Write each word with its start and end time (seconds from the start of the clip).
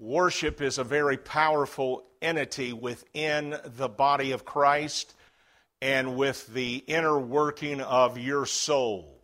Worship 0.00 0.62
is 0.62 0.78
a 0.78 0.84
very 0.84 1.18
powerful 1.18 2.06
entity 2.22 2.72
within 2.72 3.54
the 3.76 3.88
body 3.88 4.32
of 4.32 4.46
Christ 4.46 5.14
and 5.82 6.16
with 6.16 6.46
the 6.54 6.76
inner 6.86 7.18
working 7.18 7.82
of 7.82 8.16
your 8.16 8.46
soul. 8.46 9.20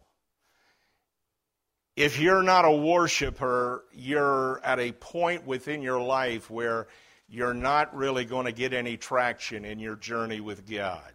If 1.97 2.21
you're 2.21 2.43
not 2.43 2.67
a 2.67 2.71
worshiper, 2.71 3.87
you're 3.95 4.61
at 4.63 4.79
a 4.79 4.93
point 4.93 5.47
within 5.47 5.81
your 5.81 5.99
life 5.99 6.51
where 6.51 6.89
you're 7.27 7.55
not 7.55 7.97
really 7.97 8.27
going 8.27 8.45
to 8.45 8.53
get 8.53 8.75
any 8.75 8.99
traction 8.99 9.65
in 9.65 9.79
your 9.79 9.97
journey 9.97 10.41
with 10.41 10.71
God. 10.71 11.11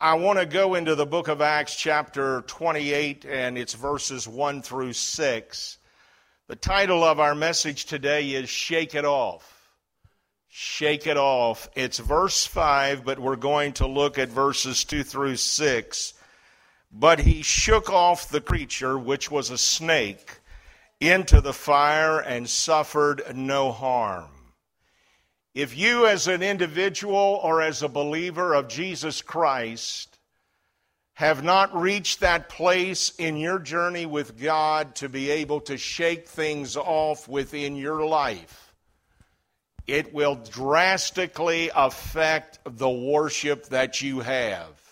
I 0.00 0.14
want 0.14 0.40
to 0.40 0.46
go 0.46 0.74
into 0.74 0.96
the 0.96 1.06
book 1.06 1.28
of 1.28 1.40
Acts, 1.40 1.76
chapter 1.76 2.40
28, 2.48 3.24
and 3.24 3.56
it's 3.56 3.74
verses 3.74 4.26
1 4.26 4.62
through 4.62 4.94
6. 4.94 5.78
The 6.46 6.56
title 6.56 7.02
of 7.02 7.20
our 7.20 7.34
message 7.34 7.86
today 7.86 8.32
is 8.32 8.50
Shake 8.50 8.94
It 8.94 9.06
Off. 9.06 9.70
Shake 10.50 11.06
It 11.06 11.16
Off. 11.16 11.70
It's 11.74 11.98
verse 11.98 12.44
5, 12.44 13.02
but 13.02 13.18
we're 13.18 13.36
going 13.36 13.72
to 13.74 13.86
look 13.86 14.18
at 14.18 14.28
verses 14.28 14.84
2 14.84 15.04
through 15.04 15.36
6. 15.36 16.12
But 16.92 17.20
he 17.20 17.40
shook 17.40 17.88
off 17.88 18.28
the 18.28 18.42
creature, 18.42 18.98
which 18.98 19.30
was 19.30 19.48
a 19.48 19.56
snake, 19.56 20.40
into 21.00 21.40
the 21.40 21.54
fire 21.54 22.20
and 22.20 22.46
suffered 22.46 23.22
no 23.34 23.72
harm. 23.72 24.28
If 25.54 25.74
you, 25.74 26.06
as 26.06 26.28
an 26.28 26.42
individual 26.42 27.40
or 27.42 27.62
as 27.62 27.82
a 27.82 27.88
believer 27.88 28.52
of 28.52 28.68
Jesus 28.68 29.22
Christ, 29.22 30.13
have 31.14 31.42
not 31.42 31.74
reached 31.74 32.20
that 32.20 32.48
place 32.48 33.12
in 33.18 33.36
your 33.36 33.58
journey 33.58 34.04
with 34.06 34.40
God 34.40 34.96
to 34.96 35.08
be 35.08 35.30
able 35.30 35.60
to 35.62 35.76
shake 35.76 36.28
things 36.28 36.76
off 36.76 37.28
within 37.28 37.76
your 37.76 38.04
life, 38.04 38.72
it 39.86 40.12
will 40.12 40.34
drastically 40.34 41.70
affect 41.74 42.58
the 42.64 42.90
worship 42.90 43.66
that 43.66 44.02
you 44.02 44.20
have 44.20 44.84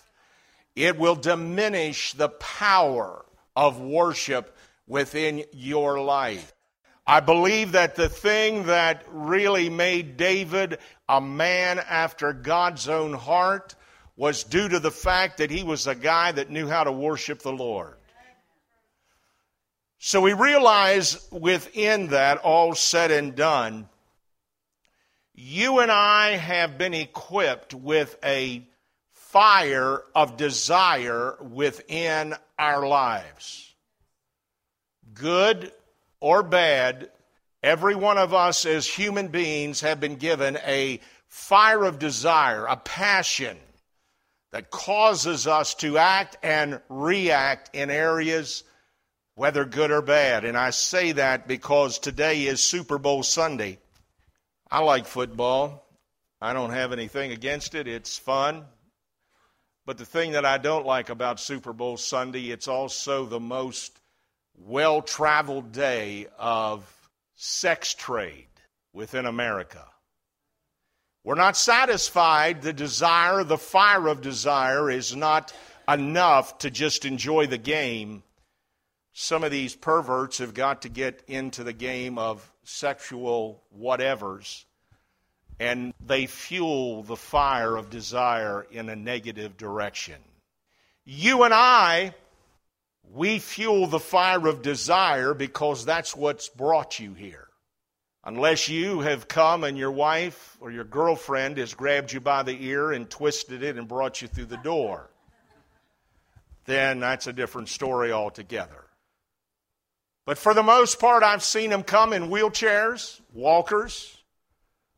it 0.74 0.98
will 0.98 1.14
diminish 1.14 2.12
the 2.12 2.28
power 2.28 3.24
of 3.54 3.80
worship 3.80 4.56
within 4.86 5.44
your 5.52 6.00
life. 6.00 6.52
I 7.06 7.20
believe 7.20 7.72
that 7.72 7.96
the 7.96 8.08
thing 8.08 8.66
that 8.66 9.04
really 9.08 9.68
made 9.68 10.16
David 10.16 10.78
a 11.08 11.20
man 11.20 11.78
after 11.78 12.32
God's 12.32 12.88
own 12.88 13.12
heart 13.12 13.74
was 14.16 14.44
due 14.44 14.68
to 14.68 14.78
the 14.78 14.90
fact 14.90 15.38
that 15.38 15.50
he 15.50 15.62
was 15.62 15.86
a 15.86 15.94
guy 15.94 16.32
that 16.32 16.50
knew 16.50 16.68
how 16.68 16.84
to 16.84 16.92
worship 16.92 17.40
the 17.40 17.52
Lord. 17.52 17.94
So 19.98 20.20
we 20.20 20.32
realize 20.32 21.28
within 21.30 22.08
that, 22.08 22.38
all 22.38 22.74
said 22.74 23.10
and 23.10 23.34
done, 23.34 23.88
you 25.34 25.78
and 25.78 25.90
I 25.90 26.32
have 26.32 26.76
been 26.76 26.92
equipped 26.92 27.72
with 27.72 28.18
a 28.22 28.66
fire 29.12 30.02
of 30.14 30.36
desire 30.36 31.36
within 31.40 32.34
our 32.58 32.86
lives. 32.86 33.74
Good 35.14 35.72
or 36.20 36.42
bad, 36.42 37.10
every 37.62 37.94
one 37.94 38.18
of 38.18 38.34
us 38.34 38.66
as 38.66 38.86
human 38.86 39.28
beings 39.28 39.80
have 39.80 40.00
been 40.00 40.16
given 40.16 40.58
a 40.66 41.00
fire 41.28 41.84
of 41.84 41.98
desire, 41.98 42.66
a 42.66 42.76
passion 42.76 43.56
that 44.52 44.70
causes 44.70 45.46
us 45.46 45.74
to 45.76 45.98
act 45.98 46.36
and 46.42 46.80
react 46.88 47.74
in 47.74 47.90
areas, 47.90 48.64
whether 49.34 49.64
good 49.64 49.90
or 49.90 50.02
bad. 50.02 50.44
And 50.44 50.56
I 50.56 50.70
say 50.70 51.12
that 51.12 51.48
because 51.48 51.98
today 51.98 52.44
is 52.44 52.62
Super 52.62 52.98
Bowl 52.98 53.22
Sunday. 53.22 53.78
I 54.70 54.80
like 54.80 55.06
football. 55.06 55.86
I 56.40 56.52
don't 56.52 56.72
have 56.72 56.92
anything 56.92 57.32
against 57.32 57.74
it. 57.74 57.88
It's 57.88 58.18
fun. 58.18 58.64
But 59.86 59.98
the 59.98 60.04
thing 60.04 60.32
that 60.32 60.44
I 60.44 60.58
don't 60.58 60.86
like 60.86 61.08
about 61.08 61.40
Super 61.40 61.72
Bowl 61.72 61.96
Sunday, 61.96 62.50
it's 62.50 62.68
also 62.68 63.24
the 63.24 63.40
most 63.40 63.98
well 64.54 65.02
traveled 65.02 65.72
day 65.72 66.26
of 66.38 66.84
sex 67.34 67.94
trade 67.94 68.46
within 68.92 69.26
America. 69.26 69.84
We're 71.24 71.34
not 71.36 71.56
satisfied. 71.56 72.62
The 72.62 72.72
desire, 72.72 73.44
the 73.44 73.58
fire 73.58 74.08
of 74.08 74.20
desire, 74.20 74.90
is 74.90 75.14
not 75.14 75.52
enough 75.88 76.58
to 76.58 76.70
just 76.70 77.04
enjoy 77.04 77.46
the 77.46 77.58
game. 77.58 78.22
Some 79.12 79.44
of 79.44 79.50
these 79.50 79.74
perverts 79.74 80.38
have 80.38 80.54
got 80.54 80.82
to 80.82 80.88
get 80.88 81.22
into 81.28 81.64
the 81.64 81.72
game 81.72 82.18
of 82.18 82.50
sexual 82.64 83.62
whatevers 83.76 84.64
and 85.62 85.94
they 86.04 86.26
fuel 86.26 87.04
the 87.04 87.16
fire 87.16 87.76
of 87.76 87.88
desire 87.88 88.66
in 88.72 88.88
a 88.88 88.96
negative 88.96 89.56
direction. 89.56 90.16
You 91.04 91.44
and 91.44 91.54
I, 91.54 92.14
we 93.12 93.38
fuel 93.38 93.86
the 93.86 94.00
fire 94.00 94.48
of 94.48 94.62
desire 94.62 95.34
because 95.34 95.84
that's 95.84 96.16
what's 96.16 96.48
brought 96.48 96.98
you 96.98 97.14
here. 97.14 97.46
Unless 98.24 98.68
you 98.68 99.00
have 99.00 99.26
come 99.26 99.64
and 99.64 99.76
your 99.76 99.90
wife 99.90 100.56
or 100.60 100.70
your 100.70 100.84
girlfriend 100.84 101.58
has 101.58 101.74
grabbed 101.74 102.12
you 102.12 102.20
by 102.20 102.42
the 102.42 102.56
ear 102.66 102.92
and 102.92 103.10
twisted 103.10 103.62
it 103.62 103.76
and 103.76 103.88
brought 103.88 104.22
you 104.22 104.28
through 104.28 104.46
the 104.46 104.56
door, 104.58 105.10
then 106.66 107.00
that's 107.00 107.26
a 107.26 107.32
different 107.32 107.68
story 107.68 108.12
altogether. 108.12 108.84
But 110.24 110.38
for 110.38 110.54
the 110.54 110.62
most 110.62 111.00
part, 111.00 111.24
I've 111.24 111.42
seen 111.42 111.70
them 111.70 111.82
come 111.82 112.12
in 112.12 112.30
wheelchairs, 112.30 113.20
walkers, 113.32 114.16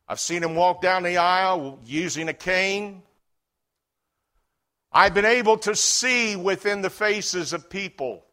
I've 0.07 0.21
seen 0.21 0.43
them 0.43 0.55
walk 0.55 0.83
down 0.83 1.03
the 1.03 1.17
aisle 1.17 1.79
using 1.87 2.29
a 2.29 2.35
cane. 2.35 3.03
I've 4.93 5.15
been 5.15 5.25
able 5.25 5.57
to 5.59 5.75
see 5.75 6.37
within 6.37 6.83
the 6.83 6.91
faces 6.91 7.53
of 7.53 7.71
people 7.71 8.25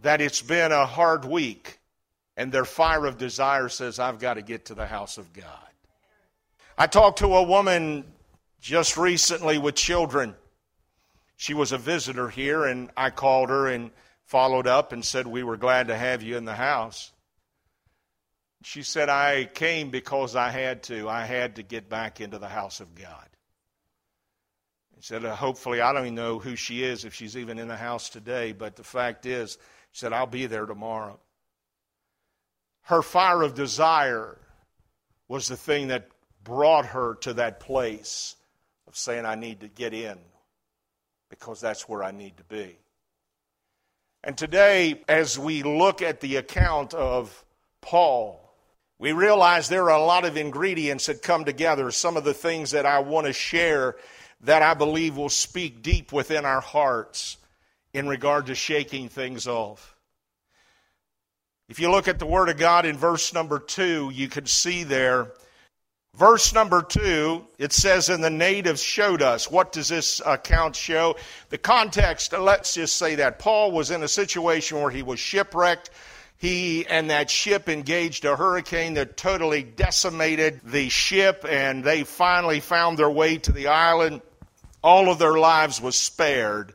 that 0.00 0.20
it's 0.20 0.40
been 0.40 0.72
a 0.72 0.86
hard 0.86 1.24
week, 1.24 1.78
and 2.36 2.50
their 2.50 2.64
fire 2.64 3.06
of 3.06 3.18
desire 3.18 3.68
says, 3.68 3.98
I've 3.98 4.18
got 4.18 4.34
to 4.34 4.42
get 4.42 4.66
to 4.66 4.74
the 4.74 4.86
house 4.86 5.18
of 5.18 5.32
God. 5.32 5.46
I 6.76 6.86
talked 6.86 7.18
to 7.18 7.34
a 7.34 7.42
woman 7.42 8.04
just 8.60 8.96
recently 8.96 9.58
with 9.58 9.74
children. 9.74 10.34
She 11.36 11.54
was 11.54 11.72
a 11.72 11.78
visitor 11.78 12.28
here, 12.28 12.64
and 12.64 12.90
I 12.96 13.10
called 13.10 13.50
her 13.50 13.68
and 13.68 13.90
followed 14.24 14.66
up 14.66 14.92
and 14.92 15.04
said, 15.04 15.26
We 15.26 15.42
were 15.42 15.56
glad 15.56 15.88
to 15.88 15.96
have 15.96 16.22
you 16.22 16.36
in 16.36 16.44
the 16.44 16.54
house. 16.54 17.12
She 18.64 18.82
said, 18.82 19.08
I 19.08 19.44
came 19.44 19.90
because 19.90 20.36
I 20.36 20.50
had 20.50 20.84
to. 20.84 21.08
I 21.08 21.24
had 21.24 21.56
to 21.56 21.62
get 21.62 21.88
back 21.88 22.20
into 22.20 22.38
the 22.38 22.48
house 22.48 22.80
of 22.80 22.94
God. 22.94 23.28
She 24.96 25.08
said, 25.08 25.24
uh, 25.24 25.34
hopefully, 25.34 25.80
I 25.80 25.92
don't 25.92 26.02
even 26.02 26.14
know 26.14 26.38
who 26.38 26.54
she 26.54 26.84
is, 26.84 27.04
if 27.04 27.12
she's 27.12 27.36
even 27.36 27.58
in 27.58 27.66
the 27.66 27.76
house 27.76 28.08
today, 28.08 28.52
but 28.52 28.76
the 28.76 28.84
fact 28.84 29.26
is, 29.26 29.58
she 29.90 29.98
said, 29.98 30.12
I'll 30.12 30.26
be 30.28 30.46
there 30.46 30.64
tomorrow. 30.64 31.18
Her 32.82 33.02
fire 33.02 33.42
of 33.42 33.54
desire 33.54 34.38
was 35.28 35.48
the 35.48 35.56
thing 35.56 35.88
that 35.88 36.08
brought 36.44 36.86
her 36.86 37.14
to 37.22 37.34
that 37.34 37.60
place 37.60 38.36
of 38.86 38.96
saying, 38.96 39.24
I 39.24 39.34
need 39.34 39.60
to 39.60 39.68
get 39.68 39.94
in 39.94 40.18
because 41.30 41.60
that's 41.60 41.88
where 41.88 42.02
I 42.02 42.10
need 42.10 42.36
to 42.36 42.44
be. 42.44 42.76
And 44.24 44.36
today, 44.36 45.02
as 45.08 45.38
we 45.38 45.62
look 45.62 46.02
at 46.02 46.20
the 46.20 46.36
account 46.36 46.94
of 46.94 47.44
Paul, 47.80 48.38
we 48.98 49.12
realize 49.12 49.68
there 49.68 49.90
are 49.90 49.98
a 49.98 50.04
lot 50.04 50.24
of 50.24 50.36
ingredients 50.36 51.06
that 51.06 51.22
come 51.22 51.44
together. 51.44 51.90
Some 51.90 52.16
of 52.16 52.24
the 52.24 52.34
things 52.34 52.70
that 52.70 52.86
I 52.86 53.00
want 53.00 53.26
to 53.26 53.32
share 53.32 53.96
that 54.42 54.62
I 54.62 54.74
believe 54.74 55.16
will 55.16 55.28
speak 55.28 55.82
deep 55.82 56.12
within 56.12 56.44
our 56.44 56.60
hearts 56.60 57.36
in 57.92 58.06
regard 58.06 58.46
to 58.46 58.54
shaking 58.54 59.08
things 59.08 59.46
off. 59.48 59.96
If 61.72 61.80
you 61.80 61.90
look 61.90 62.06
at 62.06 62.18
the 62.18 62.26
Word 62.26 62.50
of 62.50 62.58
God 62.58 62.84
in 62.84 62.98
verse 62.98 63.32
number 63.32 63.58
two, 63.58 64.10
you 64.12 64.28
can 64.28 64.44
see 64.44 64.84
there, 64.84 65.32
verse 66.14 66.52
number 66.52 66.82
two, 66.82 67.46
it 67.56 67.72
says, 67.72 68.10
And 68.10 68.22
the 68.22 68.28
natives 68.28 68.82
showed 68.82 69.22
us. 69.22 69.50
What 69.50 69.72
does 69.72 69.88
this 69.88 70.20
account 70.26 70.76
show? 70.76 71.16
The 71.48 71.56
context, 71.56 72.34
uh, 72.34 72.42
let's 72.42 72.74
just 72.74 72.96
say 72.96 73.14
that. 73.14 73.38
Paul 73.38 73.72
was 73.72 73.90
in 73.90 74.02
a 74.02 74.08
situation 74.08 74.82
where 74.82 74.90
he 74.90 75.02
was 75.02 75.18
shipwrecked 75.18 75.88
he 76.36 76.86
and 76.86 77.08
that 77.08 77.30
ship 77.30 77.70
engaged 77.70 78.26
a 78.26 78.36
hurricane 78.36 78.92
that 78.94 79.16
totally 79.16 79.62
decimated 79.62 80.60
the 80.66 80.90
ship, 80.90 81.46
and 81.48 81.82
they 81.82 82.04
finally 82.04 82.60
found 82.60 82.98
their 82.98 83.08
way 83.08 83.38
to 83.38 83.50
the 83.50 83.68
island. 83.68 84.20
All 84.84 85.10
of 85.10 85.18
their 85.18 85.38
lives 85.38 85.80
was 85.80 85.96
spared. 85.96 86.74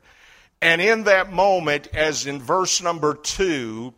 And 0.59 0.81
in 0.81 1.03
that 1.03 1.31
moment, 1.31 1.85
as 1.93 2.25
in 2.25 2.41
verse 2.41 2.81
number 2.81 3.13
two, 3.13 3.93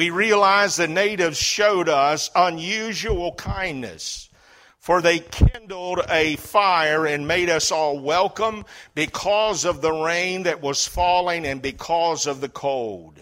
we 0.00 0.08
realize 0.08 0.76
the 0.76 0.88
natives 0.88 1.36
showed 1.36 1.86
us 1.86 2.30
unusual 2.34 3.34
kindness. 3.34 4.30
For 4.78 5.02
they 5.02 5.18
kindled 5.18 6.00
a 6.08 6.36
fire 6.36 7.04
and 7.04 7.28
made 7.28 7.50
us 7.50 7.70
all 7.70 7.98
welcome 7.98 8.64
because 8.94 9.66
of 9.66 9.82
the 9.82 9.92
rain 9.92 10.44
that 10.44 10.62
was 10.62 10.88
falling 10.88 11.44
and 11.44 11.60
because 11.60 12.26
of 12.26 12.40
the 12.40 12.48
cold. 12.48 13.18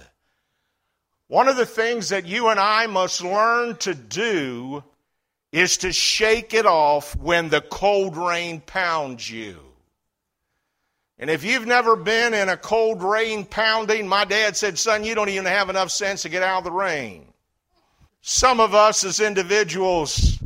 One 1.27 1.49
of 1.49 1.57
the 1.57 1.67
things 1.67 2.11
that 2.11 2.27
you 2.27 2.47
and 2.47 2.61
I 2.61 2.87
must 2.87 3.25
learn 3.25 3.75
to 3.79 3.93
do 3.93 4.85
is 5.51 5.79
to 5.79 5.93
shake 5.93 6.55
it 6.55 6.65
off 6.65 7.17
when 7.17 7.49
the 7.49 7.61
cold 7.61 8.17
rain 8.17 8.61
pounds 8.61 9.29
you. 9.29 9.68
And 11.19 11.31
if 11.31 11.43
you've 11.43 11.67
never 11.67 11.97
been 11.97 12.32
in 12.32 12.49
a 12.49 12.56
cold 12.56 13.03
rain 13.03 13.44
pounding, 13.44 14.06
my 14.06 14.25
dad 14.25 14.56
said, 14.56 14.79
son, 14.79 15.03
you 15.03 15.15
don't 15.15 15.29
even 15.29 15.47
have 15.47 15.69
enough 15.69 15.91
sense 15.91 16.23
to 16.23 16.29
get 16.29 16.44
out 16.44 16.59
of 16.59 16.65
the 16.65 16.70
rain. 16.70 17.26
Some 18.20 18.61
of 18.61 18.75
us 18.75 19.05
as 19.05 19.19
individuals, 19.19 20.38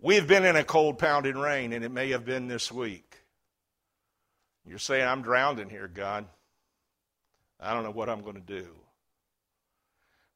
we've 0.00 0.28
been 0.28 0.44
in 0.44 0.54
a 0.54 0.64
cold 0.64 0.98
pounding 0.98 1.36
rain, 1.36 1.72
and 1.72 1.84
it 1.84 1.90
may 1.90 2.10
have 2.10 2.24
been 2.24 2.46
this 2.46 2.70
week. 2.70 3.16
You're 4.64 4.78
saying, 4.78 5.06
I'm 5.06 5.22
drowned 5.22 5.58
in 5.58 5.68
here, 5.68 5.88
God. 5.88 6.26
I 7.58 7.74
don't 7.74 7.82
know 7.82 7.90
what 7.90 8.08
I'm 8.08 8.22
going 8.22 8.36
to 8.36 8.40
do. 8.40 8.68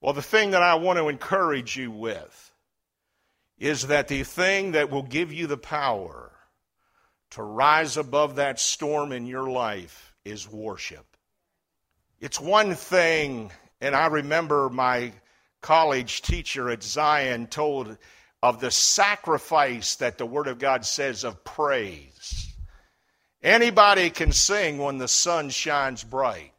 Well, 0.00 0.14
the 0.14 0.22
thing 0.22 0.50
that 0.50 0.62
I 0.62 0.74
want 0.74 0.98
to 0.98 1.08
encourage 1.08 1.76
you 1.76 1.90
with 1.90 2.52
is 3.58 3.86
that 3.86 4.08
the 4.08 4.24
thing 4.24 4.72
that 4.72 4.90
will 4.90 5.02
give 5.02 5.32
you 5.32 5.46
the 5.46 5.56
power 5.56 6.32
to 7.36 7.42
rise 7.42 7.98
above 7.98 8.36
that 8.36 8.58
storm 8.58 9.12
in 9.12 9.26
your 9.26 9.46
life 9.46 10.14
is 10.24 10.50
worship. 10.50 11.04
It's 12.18 12.40
one 12.40 12.74
thing, 12.74 13.52
and 13.78 13.94
I 13.94 14.06
remember 14.06 14.70
my 14.70 15.12
college 15.60 16.22
teacher 16.22 16.70
at 16.70 16.82
Zion 16.82 17.46
told 17.48 17.98
of 18.42 18.60
the 18.60 18.70
sacrifice 18.70 19.96
that 19.96 20.16
the 20.16 20.24
Word 20.24 20.48
of 20.48 20.58
God 20.58 20.86
says 20.86 21.24
of 21.24 21.44
praise. 21.44 22.54
Anybody 23.42 24.08
can 24.08 24.32
sing 24.32 24.78
when 24.78 24.96
the 24.96 25.06
sun 25.06 25.50
shines 25.50 26.02
bright, 26.02 26.54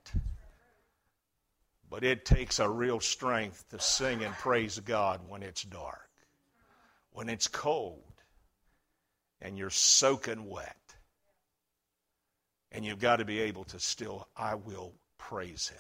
but 1.90 2.04
it 2.04 2.24
takes 2.24 2.60
a 2.60 2.70
real 2.70 3.00
strength 3.00 3.68
to 3.70 3.80
sing 3.80 4.24
and 4.24 4.36
praise 4.36 4.80
God 4.80 5.22
when 5.28 5.42
it's 5.42 5.64
dark, 5.64 6.12
when 7.14 7.30
it's 7.30 7.48
cold, 7.48 8.04
and 9.42 9.58
you're 9.58 9.70
soaking 9.70 10.48
wet. 10.50 10.76
And 12.72 12.84
you've 12.84 13.00
got 13.00 13.18
to 13.18 13.26
be 13.26 13.40
able 13.40 13.64
to 13.66 13.80
still, 13.80 14.28
I 14.36 14.56
will 14.56 14.94
praise 15.18 15.70
Him. 15.70 15.80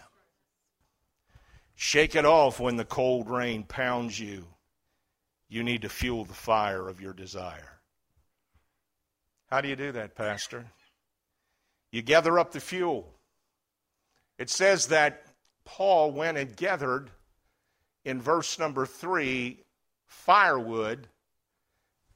Shake 1.75 2.15
it 2.15 2.25
off 2.25 2.59
when 2.59 2.75
the 2.75 2.85
cold 2.85 3.29
rain 3.29 3.63
pounds 3.63 4.19
you. 4.19 4.45
You 5.49 5.63
need 5.63 5.83
to 5.83 5.89
fuel 5.89 6.25
the 6.25 6.33
fire 6.33 6.89
of 6.89 6.99
your 6.99 7.13
desire. 7.13 7.79
How 9.49 9.61
do 9.61 9.69
you 9.69 9.75
do 9.75 9.91
that, 9.93 10.15
Pastor? 10.15 10.65
You 11.91 12.01
gather 12.01 12.37
up 12.37 12.51
the 12.51 12.59
fuel. 12.59 13.13
It 14.37 14.49
says 14.49 14.87
that 14.87 15.23
Paul 15.65 16.11
went 16.11 16.37
and 16.37 16.55
gathered, 16.55 17.11
in 18.03 18.21
verse 18.21 18.59
number 18.59 18.85
three, 18.85 19.63
firewood 20.05 21.07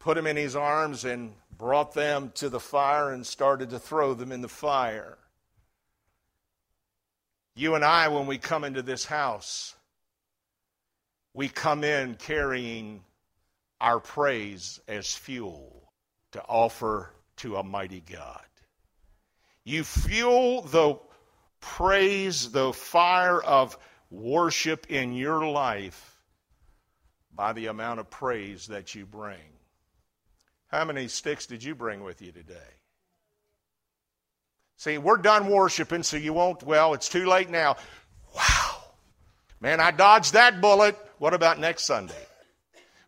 put 0.02 0.16
them 0.16 0.28
in 0.28 0.36
his 0.36 0.56
arms 0.56 1.06
and 1.06 1.34
brought 1.58 1.94
them 1.94 2.32
to 2.36 2.50
the 2.50 2.60
fire 2.60 3.12
and 3.12 3.26
started 3.26 3.70
to 3.70 3.80
throw 3.80 4.16
them 4.16 4.32
in 4.32 4.42
the 4.42 4.50
fire. 4.50 5.18
You 7.56 7.76
and 7.76 7.86
I, 7.86 8.08
when 8.08 8.26
we 8.26 8.40
come 8.40 8.64
into 8.64 8.82
this 8.82 9.06
house, 9.06 9.76
we 11.34 11.48
come 11.48 11.84
in 11.84 12.16
carrying 12.16 13.04
our 13.80 14.00
praise 14.00 14.80
as 14.88 15.14
fuel 15.14 15.92
to 16.32 16.42
offer 16.42 17.12
to 17.38 17.58
a 17.58 17.64
mighty 17.64 18.02
God. 18.02 18.42
You 19.64 19.84
fuel 19.84 20.64
the 20.64 20.98
praise, 21.60 22.52
the 22.52 22.74
fire 22.74 23.42
of 23.42 23.78
worship 24.10 24.88
in 24.90 25.14
your 25.14 25.46
life 25.46 26.18
by 27.36 27.54
the 27.54 27.68
amount 27.68 28.00
of 28.00 28.10
praise 28.10 28.68
that 28.68 28.96
you 28.96 29.06
bring. 29.06 29.61
How 30.72 30.86
many 30.86 31.10
sticks 31.10 31.46
did 31.46 31.64
you 31.64 31.76
bring 31.76 32.02
with 32.04 32.22
you 32.22 32.32
today? 32.32 32.56
See, 34.78 34.98
we're 34.98 35.18
done 35.18 35.48
worshiping, 35.48 36.02
so 36.02 36.18
you 36.18 36.34
won't, 36.34 36.64
well, 36.64 36.94
it's 36.94 37.10
too 37.10 37.26
late 37.26 37.50
now. 37.50 37.76
Wow. 38.36 38.78
Man, 39.60 39.80
I 39.80 39.92
dodged 39.92 40.34
that 40.34 40.62
bullet. 40.62 40.98
What 41.20 41.34
about 41.34 41.60
next 41.60 41.84
Sunday? 41.84 42.26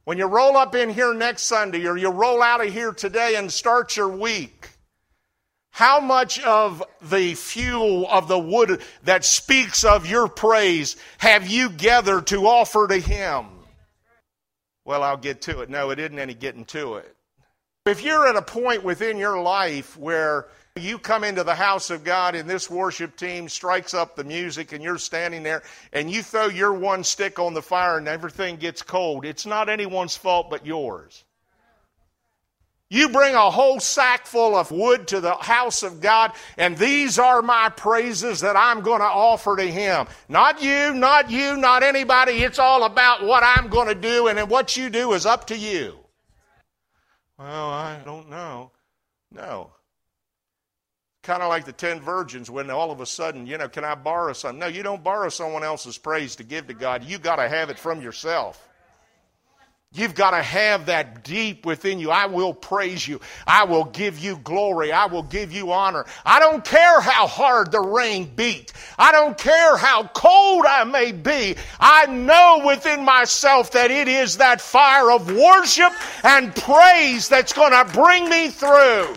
When 0.04 0.18
you 0.18 0.26
roll 0.26 0.58
up 0.58 0.76
in 0.76 0.90
here 0.90 1.14
next 1.14 1.44
Sunday 1.44 1.88
or 1.88 1.98
you 1.98 2.10
roll 2.10 2.44
out 2.44 2.64
of 2.64 2.72
here 2.72 2.92
today 2.92 3.36
and 3.38 3.52
start 3.52 3.96
your 3.96 4.10
week, 4.10 4.70
how 5.72 6.02
much 6.02 6.40
of 6.42 6.84
the 7.02 7.34
fuel 7.34 8.08
of 8.08 8.28
the 8.28 8.38
wood 8.38 8.82
that 9.06 9.24
speaks 9.24 9.84
of 9.86 10.06
your 10.06 10.28
praise 10.28 10.98
have 11.18 11.48
you 11.48 11.70
gathered 11.70 12.28
to 12.28 12.46
offer 12.46 12.88
to 12.88 12.98
Him? 13.00 13.46
Well, 14.86 15.02
I'll 15.02 15.18
get 15.18 15.42
to 15.44 15.62
it. 15.62 15.70
No, 15.70 15.90
it 15.90 15.98
isn't 15.98 16.20
any 16.20 16.34
getting 16.34 16.66
to 16.66 16.96
it. 16.96 17.16
If 17.86 18.02
you're 18.02 18.26
at 18.28 18.38
a 18.38 18.42
point 18.42 18.86
within 18.86 19.18
your 19.18 19.42
life 19.42 19.98
where 19.98 20.48
you 20.78 20.98
come 20.98 21.26
into 21.26 21.44
the 21.44 21.54
house 21.54 21.90
of 21.90 22.06
God 22.06 22.34
and 22.34 22.50
this 22.50 22.70
worship 22.70 23.18
team 23.18 23.50
strikes 23.50 23.94
up 23.94 24.16
the 24.16 24.24
music 24.24 24.72
and 24.72 24.82
you're 24.82 24.98
standing 24.98 25.44
there 25.44 25.64
and 25.92 26.10
you 26.10 26.24
throw 26.24 26.48
your 26.48 26.72
one 26.72 27.04
stick 27.04 27.40
on 27.40 27.54
the 27.54 27.62
fire 27.62 27.98
and 27.98 28.08
everything 28.08 28.56
gets 28.56 28.82
cold, 28.82 29.26
it's 29.26 29.46
not 29.46 29.68
anyone's 29.68 30.16
fault 30.16 30.50
but 30.50 30.66
yours. 30.66 31.26
You 32.90 33.10
bring 33.10 33.36
a 33.36 33.52
whole 33.52 33.82
sack 33.82 34.28
full 34.28 34.56
of 34.56 34.72
wood 34.72 35.10
to 35.10 35.20
the 35.20 35.34
house 35.34 35.84
of 35.84 36.00
God, 36.00 36.32
and 36.58 36.78
these 36.78 37.20
are 37.20 37.42
my 37.42 37.70
praises 37.70 38.42
that 38.42 38.56
I'm 38.56 38.82
going 38.82 39.00
to 39.00 39.06
offer 39.06 39.58
to 39.58 39.64
Him. 39.64 40.06
Not 40.30 40.62
you, 40.62 40.94
not 40.94 41.32
you, 41.32 41.58
not 41.58 41.82
anybody. 41.82 42.44
It's 42.44 42.60
all 42.60 42.84
about 42.84 43.26
what 43.26 43.44
I'm 43.44 43.70
going 43.70 43.88
to 43.88 43.96
do, 43.96 44.28
and 44.28 44.48
what 44.48 44.78
you 44.78 44.92
do 44.92 45.14
is 45.14 45.26
up 45.26 45.48
to 45.48 45.58
you. 45.58 46.03
Well, 47.38 47.70
I 47.70 48.02
don't 48.06 48.30
know. 48.30 48.72
No. 49.32 49.72
Kind 51.24 51.42
of 51.42 51.50
like 51.50 51.66
the 51.66 51.72
ten 51.72 52.02
virgins 52.02 52.52
when 52.52 52.70
all 52.70 52.92
of 52.92 53.00
a 53.00 53.06
sudden, 53.06 53.48
you 53.48 53.58
know, 53.58 53.70
can 53.70 53.84
I 53.84 53.96
borrow 53.96 54.34
some? 54.34 54.60
No, 54.60 54.68
you 54.68 54.84
don't 54.84 55.04
borrow 55.04 55.30
someone 55.30 55.64
else's 55.64 55.98
praise 55.98 56.36
to 56.36 56.44
give 56.44 56.68
to 56.68 56.74
God. 56.74 57.04
You 57.04 57.18
got 57.18 57.38
to 57.38 57.48
have 57.48 57.70
it 57.70 57.80
from 57.80 58.02
yourself. 58.02 58.68
You've 59.96 60.16
got 60.16 60.32
to 60.32 60.42
have 60.42 60.88
that 60.88 61.24
deep 61.24 61.68
within 61.68 62.00
you. 62.00 62.10
I 62.10 62.26
will 62.26 62.54
praise 62.54 63.08
you. 63.08 63.22
I 63.46 63.66
will 63.66 63.84
give 63.84 64.18
you 64.18 64.38
glory. 64.38 64.92
I 64.92 65.06
will 65.06 65.22
give 65.22 65.52
you 65.52 65.72
honor. 65.72 66.06
I 66.26 66.40
don't 66.40 66.66
care 66.66 67.00
how 67.00 67.28
hard 67.28 67.72
the 67.72 67.80
rain 67.80 68.32
beat. 68.36 68.74
I 68.98 69.12
don't 69.12 69.38
care 69.38 69.78
how 69.78 70.08
cold 70.08 70.66
I 70.66 70.84
may 70.84 71.12
be. 71.12 71.56
I 71.80 72.08
know 72.08 72.64
within 72.66 73.06
myself 73.06 73.72
that 73.74 73.92
it 73.92 74.08
is 74.08 74.38
that 74.38 74.62
fire 74.62 75.12
of 75.12 75.32
worship 75.32 75.94
and 76.24 76.56
praise 76.56 77.30
that's 77.30 77.54
going 77.54 77.72
to 77.72 77.94
bring 77.94 78.28
me 78.28 78.48
through. 78.48 79.16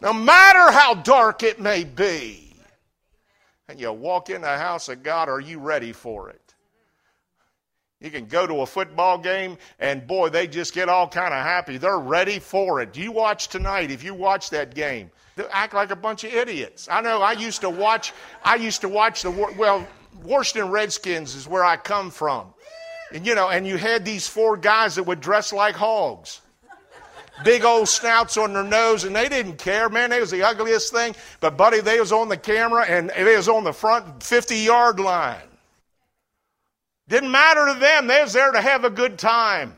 No 0.00 0.14
matter 0.14 0.72
how 0.72 0.94
dark 0.94 1.42
it 1.42 1.60
may 1.60 1.84
be. 1.84 2.56
And 3.68 3.78
you 3.78 3.92
walk 3.92 4.30
in 4.30 4.40
the 4.40 4.56
house 4.56 4.88
of 4.88 5.02
God, 5.02 5.28
are 5.28 5.40
you 5.40 5.58
ready 5.58 5.92
for 5.92 6.30
it? 6.30 6.43
You 8.04 8.10
can 8.10 8.26
go 8.26 8.46
to 8.46 8.60
a 8.60 8.66
football 8.66 9.16
game 9.16 9.56
and 9.78 10.06
boy, 10.06 10.28
they 10.28 10.46
just 10.46 10.74
get 10.74 10.90
all 10.90 11.08
kind 11.08 11.32
of 11.32 11.42
happy. 11.42 11.78
They're 11.78 11.98
ready 11.98 12.38
for 12.38 12.82
it. 12.82 12.94
You 12.98 13.10
watch 13.12 13.48
tonight, 13.48 13.90
if 13.90 14.04
you 14.04 14.12
watch 14.12 14.50
that 14.50 14.74
game, 14.74 15.10
they 15.36 15.44
act 15.50 15.72
like 15.72 15.90
a 15.90 15.96
bunch 15.96 16.22
of 16.22 16.34
idiots. 16.34 16.86
I 16.90 17.00
know 17.00 17.22
I 17.22 17.32
used 17.32 17.62
to 17.62 17.70
watch, 17.70 18.12
I 18.44 18.56
used 18.56 18.82
to 18.82 18.90
watch 18.90 19.22
the, 19.22 19.30
well, 19.30 19.88
Washington 20.22 20.70
Redskins 20.70 21.34
is 21.34 21.48
where 21.48 21.64
I 21.64 21.78
come 21.78 22.10
from. 22.10 22.52
And 23.14 23.26
you 23.26 23.34
know, 23.34 23.48
and 23.48 23.66
you 23.66 23.78
had 23.78 24.04
these 24.04 24.28
four 24.28 24.58
guys 24.58 24.96
that 24.96 25.04
would 25.04 25.22
dress 25.22 25.50
like 25.50 25.74
hogs. 25.74 26.42
Big 27.42 27.64
old 27.64 27.88
snouts 27.88 28.36
on 28.36 28.52
their 28.52 28.62
nose, 28.62 29.04
and 29.04 29.16
they 29.16 29.30
didn't 29.30 29.56
care. 29.56 29.88
Man, 29.88 30.10
they 30.10 30.20
was 30.20 30.30
the 30.30 30.42
ugliest 30.42 30.92
thing. 30.92 31.16
But 31.40 31.56
buddy, 31.56 31.80
they 31.80 31.98
was 31.98 32.12
on 32.12 32.28
the 32.28 32.36
camera 32.36 32.84
and 32.84 33.10
they 33.10 33.34
was 33.34 33.48
on 33.48 33.64
the 33.64 33.72
front 33.72 34.22
50 34.22 34.56
yard 34.56 35.00
line. 35.00 35.40
Didn't 37.08 37.30
matter 37.30 37.72
to 37.72 37.78
them. 37.78 38.06
They 38.06 38.22
was 38.22 38.32
there 38.32 38.52
to 38.52 38.60
have 38.60 38.84
a 38.84 38.90
good 38.90 39.18
time. 39.18 39.74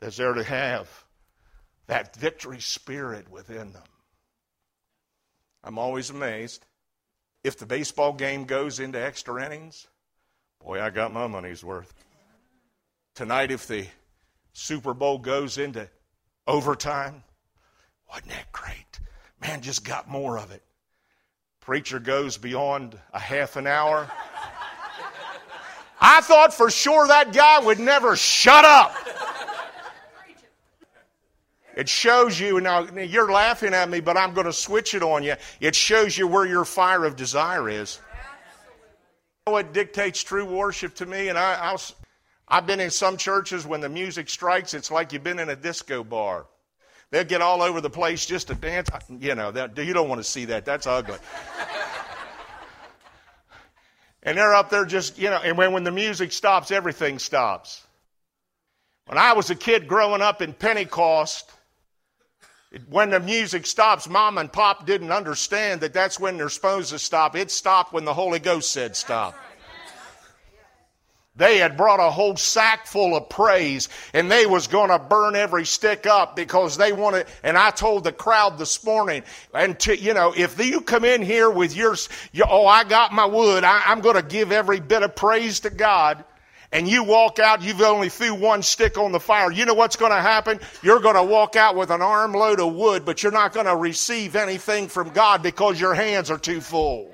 They 0.00 0.06
was 0.08 0.16
there 0.16 0.34
to 0.34 0.44
have 0.44 0.88
that 1.86 2.16
victory 2.16 2.60
spirit 2.60 3.30
within 3.30 3.72
them. 3.72 3.82
I'm 5.64 5.78
always 5.78 6.10
amazed. 6.10 6.66
If 7.44 7.58
the 7.58 7.66
baseball 7.66 8.12
game 8.12 8.44
goes 8.44 8.78
into 8.78 9.00
extra 9.00 9.44
innings, 9.44 9.86
boy, 10.62 10.80
I 10.80 10.90
got 10.90 11.12
my 11.12 11.26
money's 11.26 11.64
worth. 11.64 11.92
Tonight, 13.14 13.50
if 13.50 13.66
the 13.66 13.86
Super 14.52 14.94
Bowl 14.94 15.18
goes 15.18 15.58
into 15.58 15.88
overtime, 16.46 17.24
wasn't 18.08 18.30
that 18.30 18.52
great? 18.52 19.00
Man, 19.40 19.60
just 19.60 19.84
got 19.84 20.08
more 20.08 20.38
of 20.38 20.50
it. 20.50 20.62
Preacher 21.60 21.98
goes 21.98 22.36
beyond 22.36 22.98
a 23.12 23.18
half 23.18 23.56
an 23.56 23.66
hour. 23.66 24.10
I 26.04 26.20
thought 26.20 26.52
for 26.52 26.68
sure 26.68 27.06
that 27.06 27.32
guy 27.32 27.60
would 27.60 27.78
never 27.78 28.16
shut 28.16 28.64
up. 28.64 28.92
It 31.76 31.88
shows 31.88 32.38
you, 32.40 32.60
now 32.60 32.82
you're 32.92 33.30
laughing 33.30 33.72
at 33.72 33.88
me, 33.88 34.00
but 34.00 34.16
I'm 34.16 34.34
going 34.34 34.46
to 34.46 34.52
switch 34.52 34.94
it 34.94 35.02
on 35.04 35.22
you. 35.22 35.36
It 35.60 35.76
shows 35.76 36.18
you 36.18 36.26
where 36.26 36.44
your 36.44 36.64
fire 36.64 37.04
of 37.04 37.14
desire 37.14 37.68
is. 37.68 38.00
You 39.46 39.50
know 39.50 39.52
what 39.52 39.72
dictates 39.72 40.22
true 40.22 40.44
worship 40.44 40.94
to 40.96 41.06
me? 41.06 41.28
And 41.28 41.38
I, 41.38 41.54
I'll, 41.54 41.80
I've 42.48 42.66
been 42.66 42.80
in 42.80 42.90
some 42.90 43.16
churches 43.16 43.64
when 43.64 43.80
the 43.80 43.88
music 43.88 44.28
strikes, 44.28 44.74
it's 44.74 44.90
like 44.90 45.12
you've 45.12 45.24
been 45.24 45.38
in 45.38 45.50
a 45.50 45.56
disco 45.56 46.02
bar. 46.02 46.46
They'll 47.12 47.24
get 47.24 47.42
all 47.42 47.62
over 47.62 47.80
the 47.80 47.90
place 47.90 48.26
just 48.26 48.48
to 48.48 48.54
dance. 48.54 48.88
You 49.08 49.36
know, 49.36 49.52
that, 49.52 49.78
you 49.78 49.94
don't 49.94 50.08
want 50.08 50.18
to 50.18 50.24
see 50.24 50.46
that. 50.46 50.64
That's 50.64 50.86
ugly. 50.86 51.18
And 54.22 54.38
they're 54.38 54.54
up 54.54 54.70
there 54.70 54.84
just, 54.84 55.18
you 55.18 55.30
know, 55.30 55.38
and 55.38 55.56
when, 55.58 55.72
when 55.72 55.84
the 55.84 55.90
music 55.90 56.32
stops, 56.32 56.70
everything 56.70 57.18
stops. 57.18 57.84
When 59.06 59.18
I 59.18 59.32
was 59.32 59.50
a 59.50 59.54
kid 59.54 59.88
growing 59.88 60.22
up 60.22 60.42
in 60.42 60.52
Pentecost, 60.52 61.50
when 62.88 63.10
the 63.10 63.20
music 63.20 63.66
stops, 63.66 64.08
mom 64.08 64.38
and 64.38 64.50
pop 64.50 64.86
didn't 64.86 65.12
understand 65.12 65.80
that 65.82 65.92
that's 65.92 66.18
when 66.18 66.36
they're 66.36 66.48
supposed 66.48 66.90
to 66.90 66.98
stop. 66.98 67.36
It 67.36 67.50
stopped 67.50 67.92
when 67.92 68.04
the 68.04 68.14
Holy 68.14 68.38
Ghost 68.38 68.70
said 68.70 68.96
stop. 68.96 69.34
They 71.34 71.58
had 71.58 71.78
brought 71.78 71.98
a 71.98 72.10
whole 72.10 72.36
sack 72.36 72.86
full 72.86 73.16
of 73.16 73.30
praise 73.30 73.88
and 74.12 74.30
they 74.30 74.44
was 74.44 74.66
going 74.66 74.90
to 74.90 74.98
burn 74.98 75.34
every 75.34 75.64
stick 75.64 76.06
up 76.06 76.36
because 76.36 76.76
they 76.76 76.92
wanted, 76.92 77.26
and 77.42 77.56
I 77.56 77.70
told 77.70 78.04
the 78.04 78.12
crowd 78.12 78.58
this 78.58 78.84
morning, 78.84 79.22
and 79.54 79.78
to, 79.80 79.98
you 79.98 80.12
know, 80.12 80.34
if 80.36 80.62
you 80.62 80.82
come 80.82 81.06
in 81.06 81.22
here 81.22 81.48
with 81.48 81.74
your, 81.74 81.96
your 82.32 82.46
oh, 82.50 82.66
I 82.66 82.84
got 82.84 83.12
my 83.12 83.24
wood, 83.24 83.64
I, 83.64 83.82
I'm 83.86 84.02
going 84.02 84.16
to 84.16 84.22
give 84.22 84.52
every 84.52 84.80
bit 84.80 85.02
of 85.02 85.16
praise 85.16 85.60
to 85.60 85.70
God 85.70 86.22
and 86.72 86.88
you 86.88 87.04
walk 87.04 87.38
out, 87.38 87.62
you've 87.62 87.82
only 87.82 88.08
threw 88.08 88.34
one 88.34 88.62
stick 88.62 88.96
on 88.96 89.12
the 89.12 89.20
fire. 89.20 89.52
You 89.52 89.66
know 89.66 89.74
what's 89.74 89.96
going 89.96 90.12
to 90.12 90.20
happen? 90.20 90.58
You're 90.82 91.00
going 91.00 91.16
to 91.16 91.22
walk 91.22 91.54
out 91.54 91.76
with 91.76 91.90
an 91.90 92.00
armload 92.00 92.60
of 92.60 92.74
wood, 92.74 93.04
but 93.04 93.22
you're 93.22 93.30
not 93.30 93.52
going 93.52 93.66
to 93.66 93.76
receive 93.76 94.36
anything 94.36 94.88
from 94.88 95.10
God 95.10 95.42
because 95.42 95.78
your 95.78 95.92
hands 95.92 96.30
are 96.30 96.38
too 96.38 96.62
full. 96.62 97.12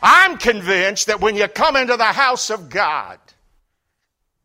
I'm 0.00 0.38
convinced 0.38 1.08
that 1.08 1.20
when 1.20 1.34
you 1.34 1.46
come 1.48 1.76
into 1.76 1.96
the 1.96 2.04
house 2.04 2.50
of 2.50 2.70
God, 2.70 3.18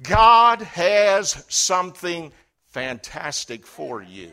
God 0.01 0.61
has 0.61 1.45
something 1.47 2.31
fantastic 2.67 3.65
for 3.65 4.01
you. 4.01 4.31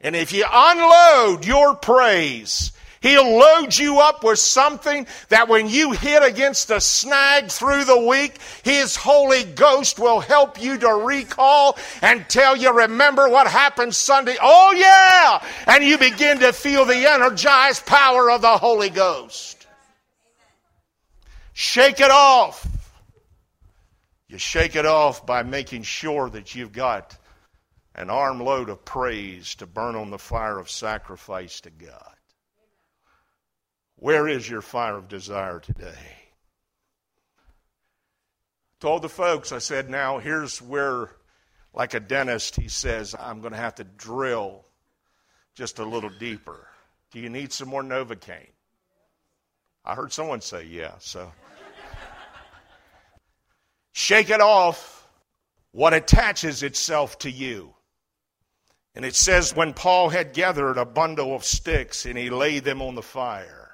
And 0.00 0.14
if 0.14 0.32
you 0.32 0.44
unload 0.50 1.44
your 1.44 1.74
praise, 1.74 2.72
He'll 3.00 3.36
load 3.36 3.76
you 3.76 3.98
up 3.98 4.24
with 4.24 4.38
something 4.38 5.06
that 5.28 5.46
when 5.46 5.68
you 5.68 5.92
hit 5.92 6.22
against 6.22 6.70
a 6.70 6.80
snag 6.80 7.48
through 7.48 7.84
the 7.84 7.98
week, 7.98 8.38
His 8.62 8.96
Holy 8.96 9.44
Ghost 9.44 9.98
will 9.98 10.20
help 10.20 10.62
you 10.62 10.78
to 10.78 10.88
recall 10.88 11.76
and 12.00 12.26
tell 12.30 12.56
you, 12.56 12.72
remember 12.72 13.28
what 13.28 13.46
happened 13.46 13.94
Sunday? 13.94 14.36
Oh 14.40 14.72
yeah! 14.72 15.46
And 15.66 15.84
you 15.84 15.98
begin 15.98 16.38
to 16.38 16.54
feel 16.54 16.86
the 16.86 17.10
energized 17.10 17.84
power 17.84 18.30
of 18.30 18.40
the 18.40 18.56
Holy 18.56 18.88
Ghost. 18.88 19.66
Shake 21.52 22.00
it 22.00 22.10
off. 22.10 22.66
You 24.34 24.38
shake 24.40 24.74
it 24.74 24.84
off 24.84 25.24
by 25.24 25.44
making 25.44 25.84
sure 25.84 26.28
that 26.28 26.56
you've 26.56 26.72
got 26.72 27.16
an 27.94 28.10
armload 28.10 28.68
of 28.68 28.84
praise 28.84 29.54
to 29.54 29.66
burn 29.66 29.94
on 29.94 30.10
the 30.10 30.18
fire 30.18 30.58
of 30.58 30.68
sacrifice 30.68 31.60
to 31.60 31.70
God. 31.70 32.16
Where 33.94 34.26
is 34.26 34.50
your 34.50 34.60
fire 34.60 34.96
of 34.96 35.06
desire 35.06 35.60
today? 35.60 36.16
Told 38.80 39.02
the 39.02 39.08
folks, 39.08 39.52
I 39.52 39.58
said, 39.58 39.88
now 39.88 40.18
here's 40.18 40.60
where, 40.60 41.10
like 41.72 41.94
a 41.94 42.00
dentist, 42.00 42.56
he 42.56 42.66
says, 42.66 43.14
I'm 43.16 43.40
going 43.40 43.52
to 43.52 43.58
have 43.58 43.76
to 43.76 43.84
drill 43.84 44.64
just 45.54 45.78
a 45.78 45.84
little 45.84 46.10
deeper. 46.10 46.66
Do 47.12 47.20
you 47.20 47.28
need 47.28 47.52
some 47.52 47.68
more 47.68 47.84
Novocaine? 47.84 48.50
I 49.84 49.94
heard 49.94 50.12
someone 50.12 50.40
say, 50.40 50.64
yeah, 50.64 50.94
so. 50.98 51.30
Shake 53.96 54.28
it 54.28 54.40
off 54.40 55.08
what 55.70 55.94
attaches 55.94 56.64
itself 56.64 57.16
to 57.20 57.30
you. 57.30 57.72
And 58.96 59.04
it 59.04 59.14
says, 59.14 59.54
when 59.54 59.72
Paul 59.72 60.08
had 60.08 60.32
gathered 60.32 60.78
a 60.78 60.84
bundle 60.84 61.32
of 61.32 61.44
sticks 61.44 62.04
and 62.04 62.18
he 62.18 62.28
laid 62.28 62.64
them 62.64 62.82
on 62.82 62.96
the 62.96 63.02
fire, 63.02 63.70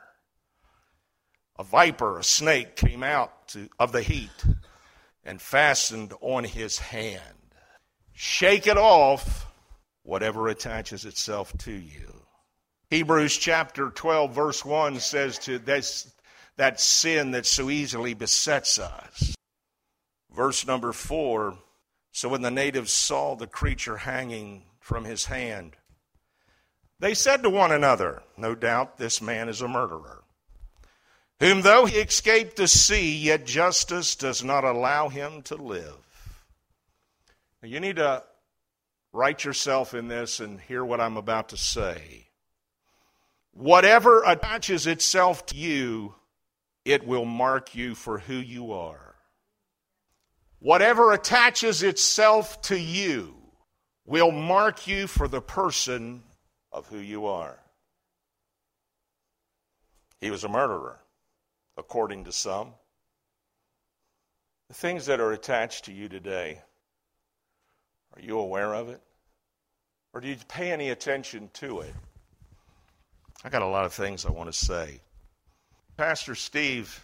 a 1.59 1.65
viper, 1.65 2.19
a 2.19 2.23
snake, 2.23 2.77
came 2.77 3.03
out 3.03 3.49
to, 3.49 3.71
of 3.79 3.93
the 3.93 4.03
heat 4.03 4.45
and 5.25 5.41
fastened 5.41 6.13
on 6.21 6.45
his 6.45 6.79
hand. 6.79 7.55
Shake 8.13 8.67
it 8.67 8.77
off, 8.77 9.47
whatever 10.03 10.49
attaches 10.49 11.07
itself 11.07 11.57
to 11.61 11.73
you. 11.73 12.15
Hebrews 12.91 13.39
chapter 13.39 13.89
12, 13.89 14.35
verse 14.35 14.65
1 14.67 15.01
says 15.01 15.39
to 15.41 15.59
this, 15.59 16.13
that 16.57 16.79
sin 16.79 17.31
that 17.31 17.47
so 17.47 17.71
easily 17.71 18.13
besets 18.13 18.79
us. 18.79 19.35
Verse 20.35 20.67
number 20.67 20.93
four 20.93 21.59
So 22.13 22.29
when 22.29 22.43
the 22.43 22.51
natives 22.51 22.93
saw 22.93 23.35
the 23.35 23.47
creature 23.47 23.99
hanging 23.99 24.65
from 24.81 25.05
his 25.05 25.27
hand, 25.27 25.77
they 26.99 27.15
said 27.15 27.43
to 27.43 27.51
one 27.51 27.73
another, 27.73 28.23
No 28.37 28.55
doubt 28.55 28.99
this 28.99 29.23
man 29.23 29.49
is 29.49 29.63
a 29.63 29.69
murderer, 29.69 30.23
whom 31.41 31.63
though 31.63 31.87
he 31.87 31.97
escaped 31.99 32.57
the 32.57 32.69
sea, 32.69 33.17
yet 33.17 33.47
justice 33.47 34.15
does 34.15 34.45
not 34.45 34.65
allow 34.65 35.09
him 35.09 35.43
to 35.43 35.57
live. 35.57 35.97
Now 37.63 37.69
you 37.69 37.81
need 37.81 37.97
to 37.97 38.23
write 39.13 39.45
yourself 39.45 39.95
in 39.95 40.09
this 40.09 40.41
and 40.41 40.61
hear 40.61 40.85
what 40.85 41.01
I'm 41.01 41.17
about 41.17 41.49
to 41.51 41.57
say. 41.57 42.29
Whatever 43.53 44.23
attaches 44.25 44.87
itself 44.87 45.47
to 45.47 45.57
you, 45.57 46.15
it 46.85 47.07
will 47.07 47.25
mark 47.25 47.75
you 47.75 47.95
for 47.95 48.19
who 48.19 48.35
you 48.35 48.73
are. 48.73 49.10
Whatever 50.61 51.13
attaches 51.13 51.83
itself 51.83 52.61
to 52.63 52.79
you 52.79 53.35
will 54.07 54.31
mark 54.31 54.87
you 54.87 55.07
for 55.07 55.27
the 55.27 55.41
person 55.41 56.23
of 56.71 56.87
who 56.87 56.99
you 56.99 57.27
are. 57.27 57.59
He 60.21 60.31
was 60.31 60.45
a 60.45 60.49
murderer, 60.49 60.99
according 61.79 62.25
to 62.25 62.33
some. 62.33 62.75
The 64.69 64.75
things 64.75 65.07
that 65.07 65.19
are 65.19 65.33
attached 65.33 65.87
to 65.87 65.93
you 65.93 66.11
today, 66.11 66.61
are 68.15 68.21
you 68.21 68.39
aware 68.39 68.75
of 68.75 68.91
it? 68.91 69.01
Or 70.13 70.21
do 70.21 70.29
you 70.29 70.37
pay 70.47 70.73
any 70.73 70.91
attention 70.91 71.49
to 71.55 71.81
it? 71.81 71.95
I 73.43 73.49
got 73.49 73.63
a 73.63 73.67
lot 73.67 73.87
of 73.87 73.95
things 73.95 74.27
I 74.27 74.31
want 74.31 74.53
to 74.53 74.59
say. 74.59 75.01
Pastor 75.97 76.35
Steve 76.35 77.03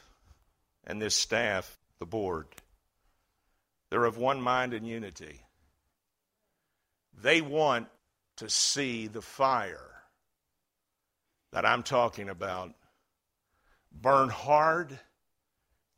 and 0.86 1.00
this 1.00 1.14
staff, 1.14 1.78
the 1.98 2.06
board, 2.06 2.46
they're 3.90 4.04
of 4.04 4.18
one 4.18 4.40
mind 4.40 4.74
and 4.74 4.86
unity. 4.86 5.42
They 7.22 7.40
want 7.40 7.88
to 8.36 8.48
see 8.48 9.06
the 9.06 9.22
fire 9.22 9.80
that 11.52 11.64
I'm 11.64 11.82
talking 11.82 12.28
about 12.28 12.74
burn 13.90 14.28
hard 14.28 14.98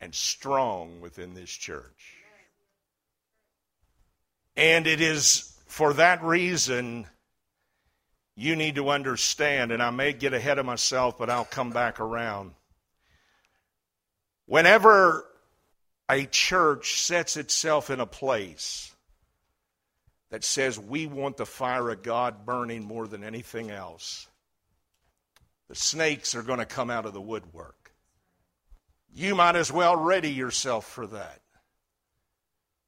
and 0.00 0.14
strong 0.14 1.00
within 1.00 1.34
this 1.34 1.50
church. 1.50 2.14
And 4.56 4.86
it 4.86 5.00
is 5.00 5.56
for 5.66 5.92
that 5.94 6.22
reason 6.22 7.06
you 8.36 8.54
need 8.54 8.76
to 8.76 8.90
understand, 8.90 9.72
and 9.72 9.82
I 9.82 9.90
may 9.90 10.12
get 10.12 10.32
ahead 10.32 10.58
of 10.58 10.66
myself, 10.66 11.18
but 11.18 11.28
I'll 11.28 11.44
come 11.44 11.70
back 11.70 11.98
around. 11.98 12.52
Whenever 14.46 15.27
a 16.10 16.26
church 16.26 17.00
sets 17.00 17.36
itself 17.36 17.90
in 17.90 18.00
a 18.00 18.06
place 18.06 18.94
that 20.30 20.44
says 20.44 20.78
we 20.78 21.06
want 21.06 21.36
the 21.36 21.46
fire 21.46 21.90
of 21.90 22.02
God 22.02 22.44
burning 22.44 22.84
more 22.84 23.06
than 23.06 23.24
anything 23.24 23.70
else, 23.70 24.26
the 25.68 25.74
snakes 25.74 26.34
are 26.34 26.42
going 26.42 26.58
to 26.58 26.66
come 26.66 26.90
out 26.90 27.06
of 27.06 27.12
the 27.12 27.20
woodwork. 27.20 27.92
You 29.14 29.34
might 29.34 29.56
as 29.56 29.72
well 29.72 29.96
ready 29.96 30.30
yourself 30.30 30.86
for 30.86 31.06
that 31.08 31.40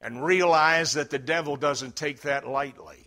and 0.01 0.25
realize 0.25 0.95
that 0.95 1.11
the 1.11 1.19
devil 1.19 1.57
doesn't 1.57 1.97
take 1.97 2.23
that 2.23 2.47
lightly. 2.47 3.07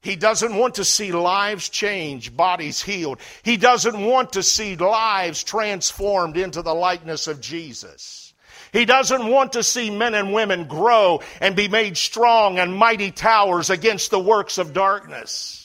He 0.00 0.14
doesn't 0.14 0.54
want 0.54 0.76
to 0.76 0.84
see 0.84 1.10
lives 1.10 1.68
change, 1.68 2.36
bodies 2.36 2.80
healed. 2.80 3.18
He 3.42 3.56
doesn't 3.56 4.00
want 4.00 4.34
to 4.34 4.42
see 4.42 4.76
lives 4.76 5.42
transformed 5.42 6.36
into 6.36 6.62
the 6.62 6.74
likeness 6.74 7.26
of 7.26 7.40
Jesus. 7.40 8.25
He 8.72 8.84
doesn't 8.84 9.26
want 9.26 9.52
to 9.52 9.62
see 9.62 9.90
men 9.90 10.14
and 10.14 10.32
women 10.32 10.64
grow 10.64 11.20
and 11.40 11.56
be 11.56 11.68
made 11.68 11.96
strong 11.96 12.58
and 12.58 12.74
mighty 12.74 13.10
towers 13.10 13.70
against 13.70 14.10
the 14.10 14.20
works 14.20 14.58
of 14.58 14.72
darkness. 14.72 15.62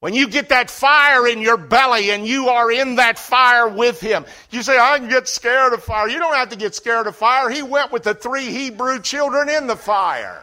When 0.00 0.14
you 0.14 0.28
get 0.28 0.48
that 0.48 0.70
fire 0.70 1.28
in 1.28 1.42
your 1.42 1.58
belly 1.58 2.10
and 2.10 2.26
you 2.26 2.48
are 2.48 2.72
in 2.72 2.96
that 2.96 3.18
fire 3.18 3.68
with 3.68 4.00
him, 4.00 4.24
you 4.50 4.62
say, 4.62 4.78
I 4.78 4.98
can 4.98 5.10
get 5.10 5.28
scared 5.28 5.74
of 5.74 5.84
fire. 5.84 6.08
You 6.08 6.18
don't 6.18 6.34
have 6.34 6.48
to 6.48 6.56
get 6.56 6.74
scared 6.74 7.06
of 7.06 7.16
fire. 7.16 7.50
He 7.50 7.62
went 7.62 7.92
with 7.92 8.04
the 8.04 8.14
three 8.14 8.46
Hebrew 8.46 9.00
children 9.00 9.50
in 9.50 9.66
the 9.66 9.76
fire. 9.76 10.42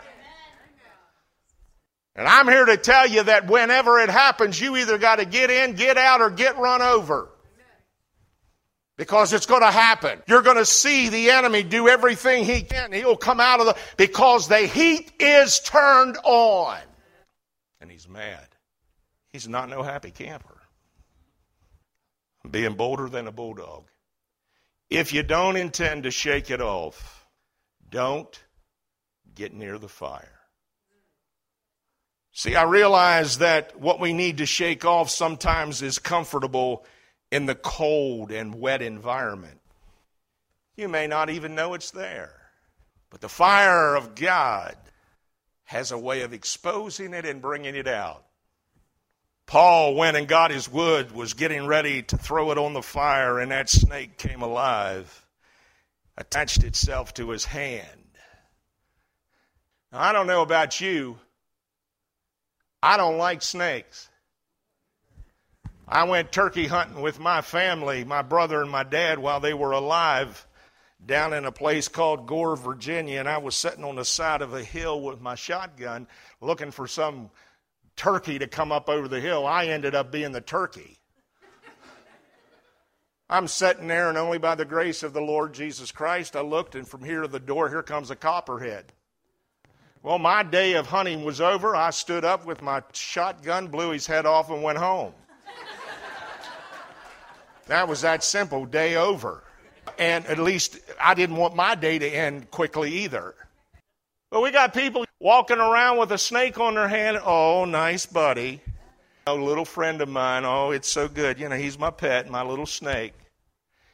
And 2.15 2.27
I'm 2.27 2.47
here 2.47 2.65
to 2.65 2.77
tell 2.77 3.07
you 3.07 3.23
that 3.23 3.47
whenever 3.47 3.99
it 3.99 4.09
happens, 4.09 4.61
you 4.61 4.77
either 4.77 4.99
got 4.99 5.17
to 5.17 5.25
get 5.25 5.49
in, 5.49 5.73
get 5.73 5.97
out, 5.97 6.21
or 6.21 6.29
get 6.29 6.57
run 6.57 6.83
over. 6.83 7.29
Because 8.97 9.31
it's 9.31 9.45
going 9.45 9.61
to 9.61 9.71
happen. 9.71 10.21
You're 10.27 10.41
going 10.41 10.57
to 10.57 10.65
see 10.65 11.09
the 11.09 11.29
enemy 11.29 11.61
do 11.61 11.87
everything 11.87 12.45
he 12.45 12.61
can. 12.61 12.91
He'll 12.91 13.15
come 13.15 13.39
out 13.39 13.59
of 13.59 13.67
the, 13.67 13.77
because 13.95 14.47
the 14.47 14.59
heat 14.59 15.11
is 15.19 15.59
turned 15.59 16.17
on. 16.23 16.79
And 17.79 17.91
he's 17.91 18.09
mad. 18.09 18.47
He's 19.31 19.47
not 19.47 19.69
no 19.69 19.83
happy 19.83 20.09
camper. 20.09 20.57
Being 22.49 22.73
bolder 22.73 23.07
than 23.07 23.27
a 23.27 23.31
bulldog. 23.31 23.85
If 24.89 25.13
you 25.13 25.21
don't 25.21 25.57
intend 25.57 26.03
to 26.03 26.11
shake 26.11 26.49
it 26.49 26.61
off, 26.61 27.27
don't 27.89 28.39
get 29.35 29.53
near 29.53 29.77
the 29.77 29.89
fire. 29.89 30.39
See, 32.31 32.55
I 32.55 32.63
realize 32.63 33.39
that 33.39 33.79
what 33.79 33.99
we 33.99 34.13
need 34.13 34.37
to 34.37 34.45
shake 34.45 34.85
off 34.85 35.09
sometimes 35.09 35.81
is 35.81 35.99
comfortable 35.99 36.85
in 37.31 37.45
the 37.45 37.55
cold 37.55 38.31
and 38.31 38.55
wet 38.55 38.81
environment. 38.81 39.59
You 40.75 40.87
may 40.87 41.07
not 41.07 41.29
even 41.29 41.55
know 41.55 41.73
it's 41.73 41.91
there. 41.91 42.33
But 43.09 43.21
the 43.21 43.29
fire 43.29 43.95
of 43.95 44.15
God 44.15 44.75
has 45.65 45.91
a 45.91 45.97
way 45.97 46.21
of 46.21 46.33
exposing 46.33 47.13
it 47.13 47.25
and 47.25 47.41
bringing 47.41 47.75
it 47.75 47.87
out. 47.87 48.23
Paul 49.45 49.95
went 49.95 50.17
and 50.17 50.27
got 50.27 50.51
his 50.51 50.69
wood, 50.69 51.13
was 51.13 51.33
getting 51.33 51.67
ready 51.67 52.03
to 52.03 52.17
throw 52.17 52.51
it 52.51 52.57
on 52.57 52.73
the 52.73 52.81
fire, 52.81 53.39
and 53.39 53.51
that 53.51 53.69
snake 53.69 54.17
came 54.17 54.41
alive, 54.41 55.25
attached 56.17 56.63
itself 56.63 57.13
to 57.13 57.29
his 57.29 57.45
hand. 57.45 57.85
Now, 59.91 60.01
I 60.01 60.11
don't 60.11 60.27
know 60.27 60.41
about 60.41 60.81
you. 60.81 61.17
I 62.83 62.97
don't 62.97 63.17
like 63.17 63.41
snakes. 63.41 64.06
I 65.89 66.03
went 66.03 66.33
turkey 66.33 66.67
hunting 66.67 67.01
with 67.01 67.17
my 67.17 67.41
family, 67.41 68.03
my 68.03 68.21
brother 68.21 68.61
and 68.61 68.69
my 68.69 68.83
dad, 68.83 69.19
while 69.19 69.39
they 69.39 69.53
were 69.53 69.71
alive 69.71 70.45
down 71.05 71.31
in 71.31 71.45
a 71.45 71.51
place 71.51 71.87
called 71.87 72.27
Gore, 72.27 72.57
Virginia, 72.57 73.19
and 73.19 73.29
I 73.29 73.37
was 73.37 73.55
sitting 73.55 73.85
on 73.85 73.95
the 73.95 74.03
side 74.03 74.41
of 74.41 74.53
a 74.53 74.63
hill 74.63 74.99
with 75.01 75.21
my 75.21 75.35
shotgun 75.35 76.07
looking 76.41 76.71
for 76.71 76.87
some 76.87 77.29
turkey 77.95 78.37
to 78.39 78.47
come 78.47 78.73
up 78.73 78.89
over 78.89 79.07
the 79.07 79.21
hill. 79.21 79.45
I 79.45 79.67
ended 79.67 79.95
up 79.95 80.11
being 80.11 80.33
the 80.33 80.41
turkey. 80.41 80.97
I'm 83.29 83.47
sitting 83.47 83.87
there, 83.87 84.09
and 84.09 84.17
only 84.17 84.37
by 84.39 84.55
the 84.55 84.65
grace 84.65 85.03
of 85.03 85.13
the 85.13 85.21
Lord 85.21 85.53
Jesus 85.53 85.91
Christ, 85.91 86.35
I 86.35 86.41
looked, 86.41 86.75
and 86.75 86.87
from 86.87 87.03
here 87.03 87.21
to 87.21 87.27
the 87.27 87.39
door, 87.39 87.69
here 87.69 87.83
comes 87.83 88.11
a 88.11 88.15
copperhead. 88.15 88.91
Well, 90.03 90.19
my 90.19 90.43
day 90.43 90.73
of 90.73 90.87
hunting 90.87 91.23
was 91.23 91.39
over. 91.39 91.75
I 91.75 91.89
stood 91.91 92.23
up 92.25 92.45
with 92.45 92.61
my 92.61 92.83
shotgun, 92.93 93.67
blew 93.67 93.91
his 93.91 94.07
head 94.07 94.25
off, 94.25 94.49
and 94.49 94.63
went 94.63 94.77
home. 94.77 95.13
That 97.67 97.87
was 97.87 98.01
that 98.01 98.23
simple, 98.23 98.65
day 98.65 98.95
over. 98.95 99.43
And 99.97 100.25
at 100.27 100.39
least 100.39 100.79
I 100.99 101.13
didn't 101.13 101.37
want 101.37 101.55
my 101.55 101.75
day 101.75 101.99
to 101.99 102.07
end 102.07 102.51
quickly 102.51 102.91
either. 103.03 103.35
But 104.29 104.41
we 104.41 104.51
got 104.51 104.73
people 104.73 105.05
walking 105.19 105.59
around 105.59 105.97
with 105.97 106.11
a 106.11 106.17
snake 106.17 106.59
on 106.59 106.75
their 106.75 106.87
hand. 106.87 107.19
Oh, 107.23 107.65
nice 107.65 108.05
buddy. 108.05 108.61
A 109.25 109.33
little 109.33 109.65
friend 109.65 110.01
of 110.01 110.09
mine. 110.09 110.43
Oh, 110.45 110.71
it's 110.71 110.87
so 110.87 111.07
good. 111.07 111.39
You 111.39 111.49
know, 111.49 111.55
he's 111.55 111.79
my 111.79 111.91
pet, 111.91 112.29
my 112.29 112.43
little 112.43 112.65
snake. 112.65 113.13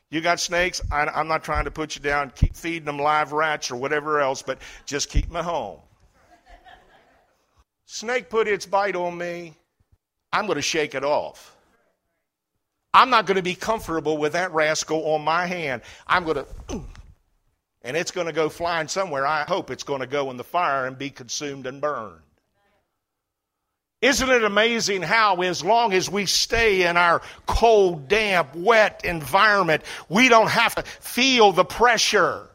You 0.09 0.21
got 0.21 0.39
snakes? 0.39 0.81
I, 0.91 1.19
am 1.19 1.27
not 1.27 1.43
trying 1.43 1.65
to 1.65 1.71
put 1.71 1.95
you 1.95 2.01
down. 2.01 2.31
Keep 2.35 2.55
feeding 2.55 2.85
them 2.85 2.99
live 2.99 3.31
rats 3.31 3.71
or 3.71 3.77
whatever 3.77 4.21
else, 4.21 4.43
but 4.43 4.59
just 4.85 5.09
keep 5.09 5.27
them 5.27 5.37
at 5.37 5.45
home. 5.45 5.79
Snake 7.85 8.29
put 8.29 8.47
its 8.47 8.65
bite 8.65 8.95
on 8.95 9.17
me. 9.17 9.55
I'm 10.31 10.45
going 10.45 10.57
to 10.57 10.61
shake 10.61 10.93
it 10.95 11.03
off. 11.03 11.55
I'm 12.93 13.09
not 13.09 13.25
going 13.25 13.37
to 13.37 13.43
be 13.43 13.55
comfortable 13.55 14.17
with 14.17 14.33
that 14.33 14.53
rascal 14.53 15.13
on 15.13 15.23
my 15.23 15.47
hand. 15.47 15.81
I'm 16.05 16.23
going 16.25 16.37
to, 16.37 16.45
and 17.81 17.97
it's 17.97 18.11
going 18.11 18.27
to 18.27 18.33
go 18.33 18.49
flying 18.49 18.87
somewhere. 18.87 19.25
I 19.25 19.43
hope 19.43 19.71
it's 19.71 19.83
going 19.83 20.01
to 20.01 20.07
go 20.07 20.29
in 20.29 20.37
the 20.37 20.43
fire 20.43 20.85
and 20.85 20.97
be 20.97 21.09
consumed 21.09 21.65
and 21.65 21.81
burned. 21.81 22.19
Isn't 24.01 24.29
it 24.29 24.43
amazing 24.43 25.01
how, 25.01 25.41
as 25.41 25.63
long 25.63 25.93
as 25.93 26.09
we 26.09 26.25
stay 26.25 26.85
in 26.85 26.97
our 26.97 27.21
cold, 27.47 28.09
damp, 28.09 28.53
wet 28.53 29.01
environment, 29.05 29.81
we 30.09 30.27
don't 30.27 30.49
have 30.49 30.75
to 30.75 30.83
feel 30.83 31.53
the 31.53 31.63
pressure 31.63 32.49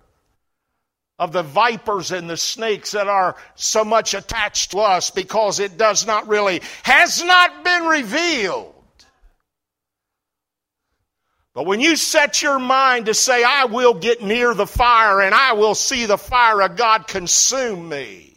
of 1.18 1.32
the 1.32 1.42
vipers 1.42 2.12
and 2.12 2.28
the 2.28 2.36
snakes 2.36 2.92
that 2.92 3.08
are 3.08 3.34
so 3.54 3.82
much 3.82 4.12
attached 4.12 4.72
to 4.72 4.78
us 4.78 5.10
because 5.10 5.58
it 5.58 5.78
does 5.78 6.06
not 6.06 6.28
really, 6.28 6.60
has 6.82 7.24
not 7.24 7.64
been 7.64 7.84
revealed 7.84 8.74
but 11.58 11.66
when 11.66 11.80
you 11.80 11.96
set 11.96 12.40
your 12.40 12.60
mind 12.60 13.06
to 13.06 13.14
say, 13.14 13.42
I 13.42 13.64
will 13.64 13.94
get 13.94 14.22
near 14.22 14.54
the 14.54 14.64
fire 14.64 15.20
and 15.20 15.34
I 15.34 15.54
will 15.54 15.74
see 15.74 16.06
the 16.06 16.16
fire 16.16 16.62
of 16.62 16.76
God 16.76 17.08
consume 17.08 17.88
me, 17.88 18.36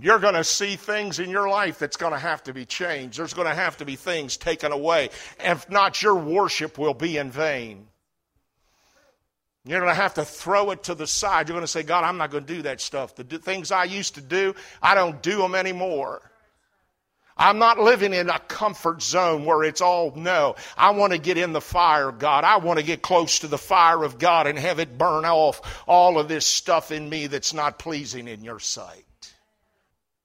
you're 0.00 0.20
going 0.20 0.32
to 0.32 0.42
see 0.42 0.76
things 0.76 1.18
in 1.18 1.28
your 1.28 1.50
life 1.50 1.78
that's 1.78 1.98
going 1.98 2.14
to 2.14 2.18
have 2.18 2.42
to 2.44 2.54
be 2.54 2.64
changed. 2.64 3.18
There's 3.18 3.34
going 3.34 3.46
to 3.46 3.54
have 3.54 3.76
to 3.76 3.84
be 3.84 3.94
things 3.94 4.38
taken 4.38 4.72
away. 4.72 5.10
If 5.38 5.68
not, 5.68 6.00
your 6.00 6.14
worship 6.14 6.78
will 6.78 6.94
be 6.94 7.18
in 7.18 7.30
vain. 7.30 7.88
You're 9.66 9.80
going 9.80 9.94
to 9.94 10.00
have 10.00 10.14
to 10.14 10.24
throw 10.24 10.70
it 10.70 10.84
to 10.84 10.94
the 10.94 11.06
side. 11.06 11.48
You're 11.48 11.56
going 11.56 11.62
to 11.62 11.70
say, 11.70 11.82
God, 11.82 12.04
I'm 12.04 12.16
not 12.16 12.30
going 12.30 12.46
to 12.46 12.54
do 12.54 12.62
that 12.62 12.80
stuff. 12.80 13.14
The 13.16 13.24
things 13.24 13.70
I 13.70 13.84
used 13.84 14.14
to 14.14 14.22
do, 14.22 14.54
I 14.80 14.94
don't 14.94 15.20
do 15.20 15.36
them 15.36 15.54
anymore. 15.54 16.22
I'm 17.36 17.58
not 17.58 17.78
living 17.78 18.14
in 18.14 18.30
a 18.30 18.38
comfort 18.38 19.02
zone 19.02 19.44
where 19.44 19.62
it's 19.62 19.82
all 19.82 20.12
no. 20.16 20.56
I 20.76 20.90
want 20.90 21.12
to 21.12 21.18
get 21.18 21.36
in 21.36 21.52
the 21.52 21.60
fire 21.60 22.08
of 22.08 22.18
God. 22.18 22.44
I 22.44 22.56
want 22.56 22.78
to 22.78 22.84
get 22.84 23.02
close 23.02 23.40
to 23.40 23.46
the 23.46 23.58
fire 23.58 24.02
of 24.04 24.18
God 24.18 24.46
and 24.46 24.58
have 24.58 24.78
it 24.78 24.96
burn 24.96 25.26
off 25.26 25.84
all 25.86 26.18
of 26.18 26.28
this 26.28 26.46
stuff 26.46 26.90
in 26.90 27.08
me 27.08 27.26
that's 27.26 27.52
not 27.52 27.78
pleasing 27.78 28.26
in 28.26 28.42
your 28.42 28.58
sight. 28.58 29.04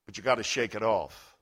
But 0.06 0.17
you 0.17 0.24
got 0.24 0.36
to 0.36 0.43
shake 0.43 0.74
it 0.74 0.84
off. 0.84 1.36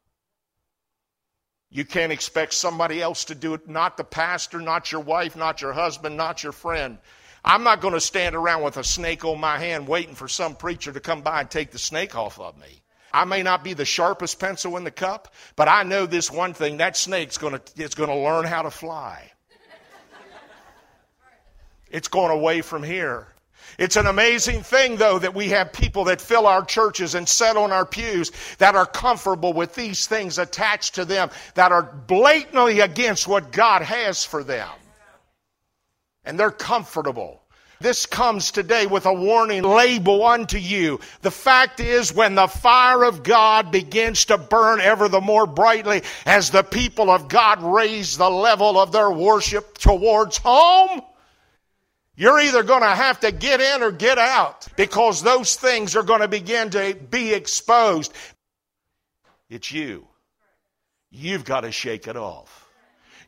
You 1.69 1.85
can't 1.85 2.11
expect 2.11 2.55
somebody 2.55 2.99
else 2.99 3.25
to 3.25 3.35
do 3.35 3.53
it, 3.53 3.69
not 3.69 3.95
the 3.95 4.03
pastor, 4.03 4.59
not 4.59 4.91
your 4.91 5.01
wife, 5.01 5.35
not 5.35 5.61
your 5.61 5.73
husband, 5.73 6.17
not 6.17 6.41
your 6.41 6.51
friend. 6.51 6.97
I'm 7.45 7.63
not 7.63 7.79
going 7.79 7.93
to 7.93 8.01
stand 8.01 8.35
around 8.35 8.63
with 8.63 8.77
a 8.77 8.83
snake 8.83 9.23
on 9.23 9.39
my 9.39 9.59
hand 9.59 9.87
waiting 9.87 10.15
for 10.15 10.27
some 10.27 10.55
preacher 10.55 10.91
to 10.91 10.99
come 10.99 11.21
by 11.21 11.41
and 11.41 11.49
take 11.49 11.69
the 11.69 11.77
snake 11.77 12.15
off 12.15 12.39
of 12.39 12.57
me. 12.57 12.81
I 13.11 13.25
may 13.25 13.43
not 13.43 13.63
be 13.63 13.73
the 13.73 13.85
sharpest 13.85 14.39
pencil 14.39 14.77
in 14.77 14.83
the 14.83 14.91
cup, 14.91 15.33
but 15.55 15.67
I 15.67 15.83
know 15.83 16.05
this 16.05 16.31
one 16.31 16.53
thing 16.53 16.77
that 16.77 16.95
snake's 16.95 17.37
going 17.37 17.59
to, 17.75 18.15
learn 18.15 18.45
how 18.45 18.61
to 18.61 18.71
fly. 18.71 19.31
It's 21.89 22.07
going 22.07 22.31
away 22.31 22.61
from 22.61 22.83
here. 22.83 23.27
It's 23.77 23.95
an 23.95 24.07
amazing 24.07 24.61
thing, 24.63 24.97
though, 24.97 25.19
that 25.19 25.33
we 25.33 25.49
have 25.49 25.71
people 25.71 26.05
that 26.05 26.19
fill 26.19 26.47
our 26.47 26.65
churches 26.65 27.15
and 27.15 27.27
sit 27.27 27.55
on 27.55 27.71
our 27.71 27.85
pews 27.85 28.31
that 28.57 28.75
are 28.75 28.85
comfortable 28.85 29.53
with 29.53 29.73
these 29.75 30.05
things 30.05 30.37
attached 30.37 30.95
to 30.95 31.05
them, 31.05 31.29
that 31.53 31.71
are 31.71 31.83
blatantly 31.83 32.81
against 32.81 33.27
what 33.27 33.51
God 33.51 33.81
has 33.81 34.25
for 34.25 34.43
them. 34.43 34.69
And 36.25 36.39
they're 36.39 36.51
comfortable. 36.51 37.38
This 37.81 38.05
comes 38.05 38.51
today 38.51 38.87
with 38.87 39.05
a 39.05 39.13
warning 39.13 39.63
label 39.63 40.25
unto 40.25 40.57
you. 40.57 40.99
The 41.21 41.31
fact 41.31 41.79
is, 41.79 42.13
when 42.13 42.35
the 42.35 42.47
fire 42.47 43.05
of 43.05 43.23
God 43.23 43.71
begins 43.71 44.25
to 44.25 44.37
burn 44.37 44.81
ever 44.81 45.07
the 45.07 45.21
more 45.21 45.47
brightly 45.47 46.03
as 46.25 46.49
the 46.49 46.63
people 46.63 47.09
of 47.09 47.29
God 47.29 47.63
raise 47.63 48.17
the 48.17 48.29
level 48.29 48.77
of 48.77 48.91
their 48.91 49.09
worship 49.09 49.77
towards 49.77 50.37
home, 50.37 51.01
you're 52.17 52.41
either 52.41 52.63
going 52.63 52.81
to 52.81 52.87
have 52.87 53.21
to 53.21 53.31
get 53.31 53.61
in 53.61 53.81
or 53.81 53.93
get 53.93 54.17
out 54.17 54.67
because 54.75 55.23
those 55.23 55.55
things 55.55 55.95
are 55.95 56.03
going 56.03 56.19
to 56.19 56.27
begin 56.27 56.71
to 56.71 56.97
be 57.09 57.33
exposed. 57.33 58.11
It's 59.49 59.71
you. 59.71 60.05
You've 61.11 61.45
got 61.45 61.61
to 61.61 61.71
shake 61.71 62.09
it 62.09 62.17
off. 62.17 62.67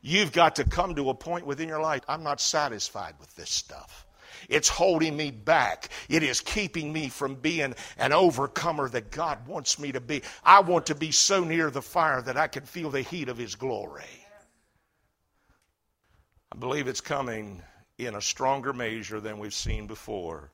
You've 0.02 0.34
got 0.34 0.58
to 0.58 0.66
come 0.66 0.96
to 0.96 1.10
a 1.10 1.14
point 1.14 1.46
within 1.46 1.70
your 1.70 1.82
life. 1.82 2.02
I'm 2.10 2.24
not 2.24 2.42
satisfied 2.42 3.14
with 3.18 3.34
this 3.36 3.50
stuff. 3.50 4.06
It's 4.52 4.68
holding 4.68 5.16
me 5.16 5.32
back. 5.32 5.88
It 6.10 6.24
is 6.24 6.42
keeping 6.42 6.92
me 6.92 7.08
from 7.08 7.36
being 7.36 7.74
an 7.98 8.12
overcomer 8.12 8.90
that 8.90 9.10
God 9.10 9.48
wants 9.48 9.80
me 9.80 9.94
to 9.94 10.02
be. 10.02 10.24
I 10.44 10.60
want 10.60 10.88
to 10.88 10.96
be 10.96 11.12
so 11.12 11.46
near 11.46 11.72
the 11.72 11.82
fire 11.82 12.22
that 12.22 12.36
I 12.36 12.48
can 12.48 12.66
feel 12.66 12.90
the 12.90 13.02
heat 13.02 13.30
of 13.30 13.38
His 13.38 13.56
glory. 13.56 14.04
I 16.52 16.58
believe 16.58 16.90
it's 16.90 17.00
coming 17.00 17.62
in 17.98 18.14
a 18.14 18.22
stronger 18.22 18.74
measure 18.74 19.22
than 19.22 19.40
we've 19.40 19.54
seen 19.54 19.88
before 19.88 20.52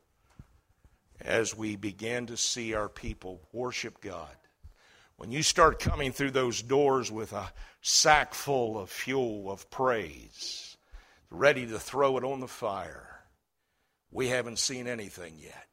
as 1.20 1.58
we 1.58 1.76
begin 1.76 2.28
to 2.28 2.38
see 2.38 2.76
our 2.76 2.90
people 2.90 3.42
worship 3.52 4.00
God. 4.00 4.36
When 5.16 5.32
you 5.32 5.42
start 5.42 5.80
coming 5.80 6.12
through 6.12 6.32
those 6.32 6.62
doors 6.62 7.12
with 7.12 7.34
a 7.34 7.52
sack 7.82 8.36
full 8.36 8.78
of 8.78 8.92
fuel 8.92 9.52
of 9.52 9.72
praise, 9.72 10.78
ready 11.32 11.66
to 11.66 11.80
throw 11.80 12.18
it 12.18 12.24
on 12.24 12.42
the 12.42 12.48
fire, 12.48 13.17
we 14.12 14.28
haven't 14.28 14.60
seen 14.60 14.88
anything 14.88 15.36
yet. 15.38 15.68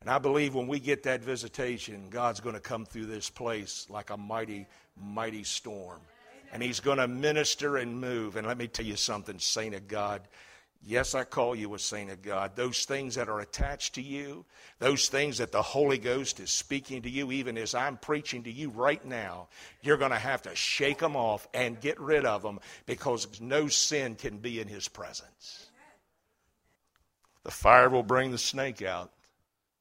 And 0.00 0.10
I 0.10 0.18
believe 0.18 0.54
when 0.54 0.68
we 0.68 0.78
get 0.78 1.02
that 1.04 1.22
visitation, 1.22 2.08
God's 2.10 2.40
going 2.40 2.54
to 2.54 2.60
come 2.60 2.84
through 2.84 3.06
this 3.06 3.28
place 3.28 3.86
like 3.90 4.10
a 4.10 4.16
mighty, 4.16 4.66
mighty 4.96 5.42
storm. 5.42 6.00
And 6.52 6.62
He's 6.62 6.80
going 6.80 6.98
to 6.98 7.08
minister 7.08 7.76
and 7.76 8.00
move. 8.00 8.36
And 8.36 8.46
let 8.46 8.56
me 8.56 8.68
tell 8.68 8.86
you 8.86 8.96
something, 8.96 9.38
saint 9.38 9.74
of 9.74 9.88
God, 9.88 10.22
Yes, 10.88 11.16
I 11.16 11.24
call 11.24 11.56
you 11.56 11.74
a 11.74 11.80
saint 11.80 12.12
of 12.12 12.22
God. 12.22 12.54
Those 12.54 12.84
things 12.84 13.16
that 13.16 13.28
are 13.28 13.40
attached 13.40 13.96
to 13.96 14.02
you, 14.02 14.44
those 14.78 15.08
things 15.08 15.38
that 15.38 15.50
the 15.50 15.62
Holy 15.62 15.98
Ghost 15.98 16.38
is 16.38 16.50
speaking 16.50 17.02
to 17.02 17.10
you, 17.10 17.32
even 17.32 17.58
as 17.58 17.74
I'm 17.74 17.96
preaching 17.96 18.44
to 18.44 18.52
you 18.52 18.70
right 18.70 19.04
now, 19.04 19.48
you're 19.82 19.96
going 19.96 20.12
to 20.12 20.18
have 20.18 20.42
to 20.42 20.54
shake 20.54 20.98
them 20.98 21.16
off 21.16 21.48
and 21.52 21.80
get 21.80 21.98
rid 21.98 22.24
of 22.24 22.42
them 22.42 22.60
because 22.84 23.40
no 23.40 23.66
sin 23.66 24.14
can 24.14 24.38
be 24.38 24.60
in 24.60 24.68
His 24.68 24.86
presence. 24.86 25.66
The 27.46 27.52
fire 27.52 27.88
will 27.88 28.02
bring 28.02 28.32
the 28.32 28.38
snake 28.38 28.82
out, 28.82 29.12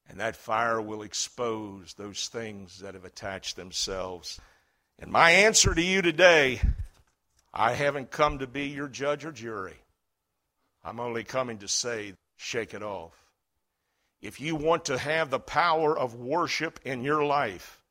and 0.08 0.20
that 0.20 0.36
fire 0.36 0.80
will 0.80 1.02
expose 1.02 1.96
those 1.96 2.28
things 2.28 2.78
that 2.82 2.94
have 2.94 3.06
attached 3.06 3.56
themselves. 3.56 4.40
And 5.00 5.12
my 5.12 5.32
answer 5.32 5.74
to 5.74 5.82
you 5.82 6.04
today 6.04 6.62
I 7.52 7.74
haven't 7.74 8.12
come 8.12 8.38
to 8.38 8.46
be 8.46 8.68
your 8.68 8.88
judge 8.88 9.26
or 9.26 9.32
jury. 9.32 9.78
I'm 10.84 11.00
only 11.00 11.24
coming 11.24 11.58
to 11.58 11.68
say, 11.68 12.14
shake 12.38 12.76
it 12.76 12.84
off. 12.84 13.20
If 14.22 14.40
you 14.40 14.56
want 14.56 14.86
to 14.86 15.00
have 15.00 15.32
the 15.32 15.40
power 15.40 15.98
of 15.98 16.14
worship 16.14 16.80
in 16.86 17.04
your 17.04 17.26
life, 17.26 17.82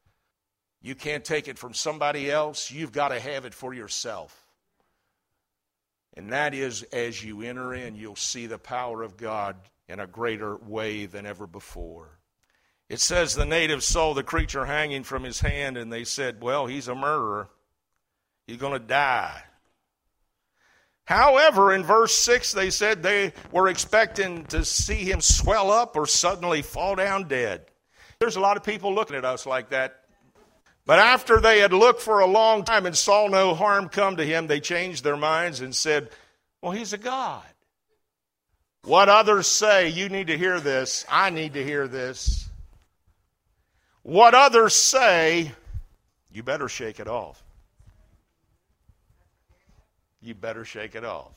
you 0.82 0.94
can't 0.94 1.24
take 1.24 1.48
it 1.48 1.58
from 1.58 1.74
somebody 1.74 2.30
else. 2.30 2.70
You've 2.70 2.92
got 2.92 3.08
to 3.08 3.18
have 3.18 3.44
it 3.44 3.54
for 3.54 3.74
yourself. 3.74 4.43
And 6.16 6.32
that 6.32 6.54
is 6.54 6.82
as 6.84 7.22
you 7.22 7.42
enter 7.42 7.74
in, 7.74 7.96
you'll 7.96 8.16
see 8.16 8.46
the 8.46 8.58
power 8.58 9.02
of 9.02 9.16
God 9.16 9.56
in 9.88 10.00
a 10.00 10.06
greater 10.06 10.56
way 10.56 11.06
than 11.06 11.26
ever 11.26 11.46
before. 11.46 12.18
It 12.88 13.00
says 13.00 13.34
the 13.34 13.44
natives 13.44 13.86
saw 13.86 14.14
the 14.14 14.22
creature 14.22 14.66
hanging 14.66 15.02
from 15.02 15.24
his 15.24 15.40
hand 15.40 15.76
and 15.76 15.92
they 15.92 16.04
said, 16.04 16.42
Well, 16.42 16.66
he's 16.66 16.88
a 16.88 16.94
murderer. 16.94 17.48
He's 18.46 18.58
going 18.58 18.74
to 18.74 18.86
die. 18.86 19.42
However, 21.06 21.74
in 21.74 21.82
verse 21.82 22.14
6, 22.14 22.52
they 22.52 22.70
said 22.70 23.02
they 23.02 23.32
were 23.52 23.68
expecting 23.68 24.44
to 24.46 24.64
see 24.64 25.10
him 25.10 25.20
swell 25.20 25.70
up 25.70 25.96
or 25.96 26.06
suddenly 26.06 26.62
fall 26.62 26.94
down 26.94 27.28
dead. 27.28 27.66
There's 28.18 28.36
a 28.36 28.40
lot 28.40 28.56
of 28.56 28.64
people 28.64 28.94
looking 28.94 29.16
at 29.16 29.24
us 29.24 29.44
like 29.44 29.70
that. 29.70 30.03
But 30.86 30.98
after 30.98 31.40
they 31.40 31.60
had 31.60 31.72
looked 31.72 32.02
for 32.02 32.20
a 32.20 32.26
long 32.26 32.64
time 32.64 32.84
and 32.84 32.96
saw 32.96 33.26
no 33.28 33.54
harm 33.54 33.88
come 33.88 34.16
to 34.16 34.24
him, 34.24 34.46
they 34.46 34.60
changed 34.60 35.02
their 35.02 35.16
minds 35.16 35.60
and 35.60 35.74
said, 35.74 36.10
Well, 36.60 36.72
he's 36.72 36.92
a 36.92 36.98
God. 36.98 37.42
What 38.82 39.08
others 39.08 39.46
say, 39.46 39.88
you 39.88 40.10
need 40.10 40.26
to 40.26 40.36
hear 40.36 40.60
this. 40.60 41.06
I 41.08 41.30
need 41.30 41.54
to 41.54 41.64
hear 41.64 41.88
this. 41.88 42.48
What 44.02 44.34
others 44.34 44.74
say, 44.74 45.52
you 46.30 46.42
better 46.42 46.68
shake 46.68 47.00
it 47.00 47.08
off 47.08 47.42
you 50.24 50.34
better 50.34 50.64
shake 50.64 50.94
it 50.94 51.04
off. 51.04 51.32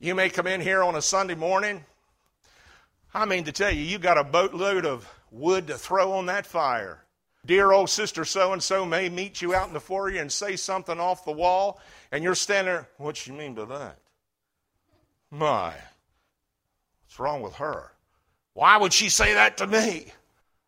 You 0.00 0.14
may 0.14 0.28
come 0.28 0.48
in 0.48 0.60
here 0.60 0.82
on 0.82 0.96
a 0.96 1.02
Sunday 1.02 1.36
morning. 1.36 1.84
I 3.14 3.24
mean 3.26 3.44
to 3.44 3.52
tell 3.52 3.70
you, 3.70 3.82
you 3.82 3.98
got 3.98 4.18
a 4.18 4.24
boatload 4.24 4.84
of 4.84 5.08
wood 5.30 5.68
to 5.68 5.78
throw 5.78 6.12
on 6.12 6.26
that 6.26 6.44
fire. 6.44 6.98
Dear 7.44 7.72
old 7.72 7.90
sister 7.90 8.24
so 8.24 8.52
and 8.52 8.62
so 8.62 8.84
may 8.84 9.08
meet 9.08 9.42
you 9.42 9.54
out 9.54 9.66
in 9.66 9.74
the 9.74 9.80
foyer 9.80 10.20
and 10.20 10.30
say 10.30 10.54
something 10.54 11.00
off 11.00 11.24
the 11.24 11.32
wall, 11.32 11.80
and 12.12 12.22
you're 12.22 12.36
standing 12.36 12.72
there. 12.72 12.88
What 12.98 13.26
you 13.26 13.32
mean 13.32 13.54
by 13.54 13.64
that? 13.64 13.98
My, 15.30 15.72
what's 17.04 17.18
wrong 17.18 17.42
with 17.42 17.54
her? 17.54 17.90
Why 18.54 18.76
would 18.76 18.92
she 18.92 19.08
say 19.08 19.34
that 19.34 19.56
to 19.56 19.66
me? 19.66 20.06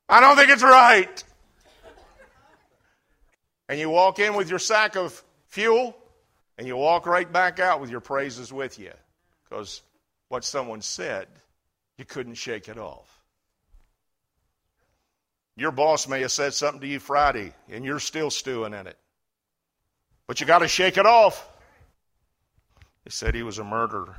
I 0.09 0.21
don't 0.21 0.37
think 0.37 0.51
it's 0.51 0.63
right. 0.63 1.25
And 3.69 3.79
you 3.79 3.89
walk 3.89 4.19
in 4.19 4.35
with 4.35 4.51
your 4.51 4.59
sack 4.59 4.97
of 4.97 5.23
fuel, 5.47 5.97
and 6.59 6.67
you 6.67 6.77
walk 6.77 7.07
right 7.07 7.31
back 7.31 7.61
out 7.61 7.81
with 7.81 7.91
your 7.91 8.01
praises 8.01 8.53
with 8.53 8.79
you 8.79 8.93
because 9.45 9.83
what 10.29 10.45
someone 10.45 10.83
said, 10.83 11.29
you 11.99 12.05
couldn't 12.05 12.35
shake 12.35 12.69
it 12.69 12.79
off. 12.79 13.14
Your 15.57 15.71
boss 15.71 16.09
may 16.09 16.21
have 16.23 16.33
said 16.33 16.55
something 16.55 16.81
to 16.81 16.87
you 16.87 16.99
Friday 16.99 17.55
and 17.71 17.85
you're 17.85 18.01
still 18.01 18.31
stewing 18.31 18.75
in 18.75 18.87
it. 18.87 18.99
But 20.27 20.41
you 20.41 20.47
got 20.47 20.61
to 20.61 20.69
shake 20.69 20.97
it 20.97 21.07
off. 21.07 21.49
They 23.05 23.11
said 23.11 23.35
he 23.35 23.43
was 23.43 23.59
a 23.59 23.65
murderer. 23.65 24.17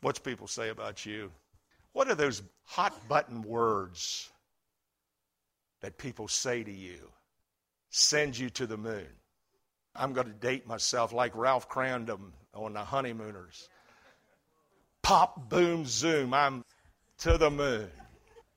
What's 0.00 0.18
people 0.18 0.46
say 0.46 0.70
about 0.70 1.04
you? 1.04 1.30
What 1.92 2.08
are 2.08 2.14
those 2.14 2.42
hot 2.64 3.08
button 3.08 3.42
words 3.42 4.30
that 5.80 5.98
people 5.98 6.28
say 6.28 6.64
to 6.64 6.72
you? 6.72 6.98
Send 7.90 8.38
you 8.38 8.48
to 8.50 8.66
the 8.66 8.76
moon. 8.76 9.06
I'm 9.94 10.12
going 10.12 10.28
to 10.28 10.32
date 10.32 10.66
myself 10.66 11.12
like 11.12 11.36
Ralph 11.36 11.68
Kramden 11.68 12.32
on 12.54 12.72
the 12.72 12.80
honeymooners. 12.80 13.68
Pop, 15.02 15.48
boom, 15.48 15.84
zoom. 15.86 16.32
I'm 16.32 16.64
to 17.18 17.36
the 17.36 17.50
moon. 17.50 17.90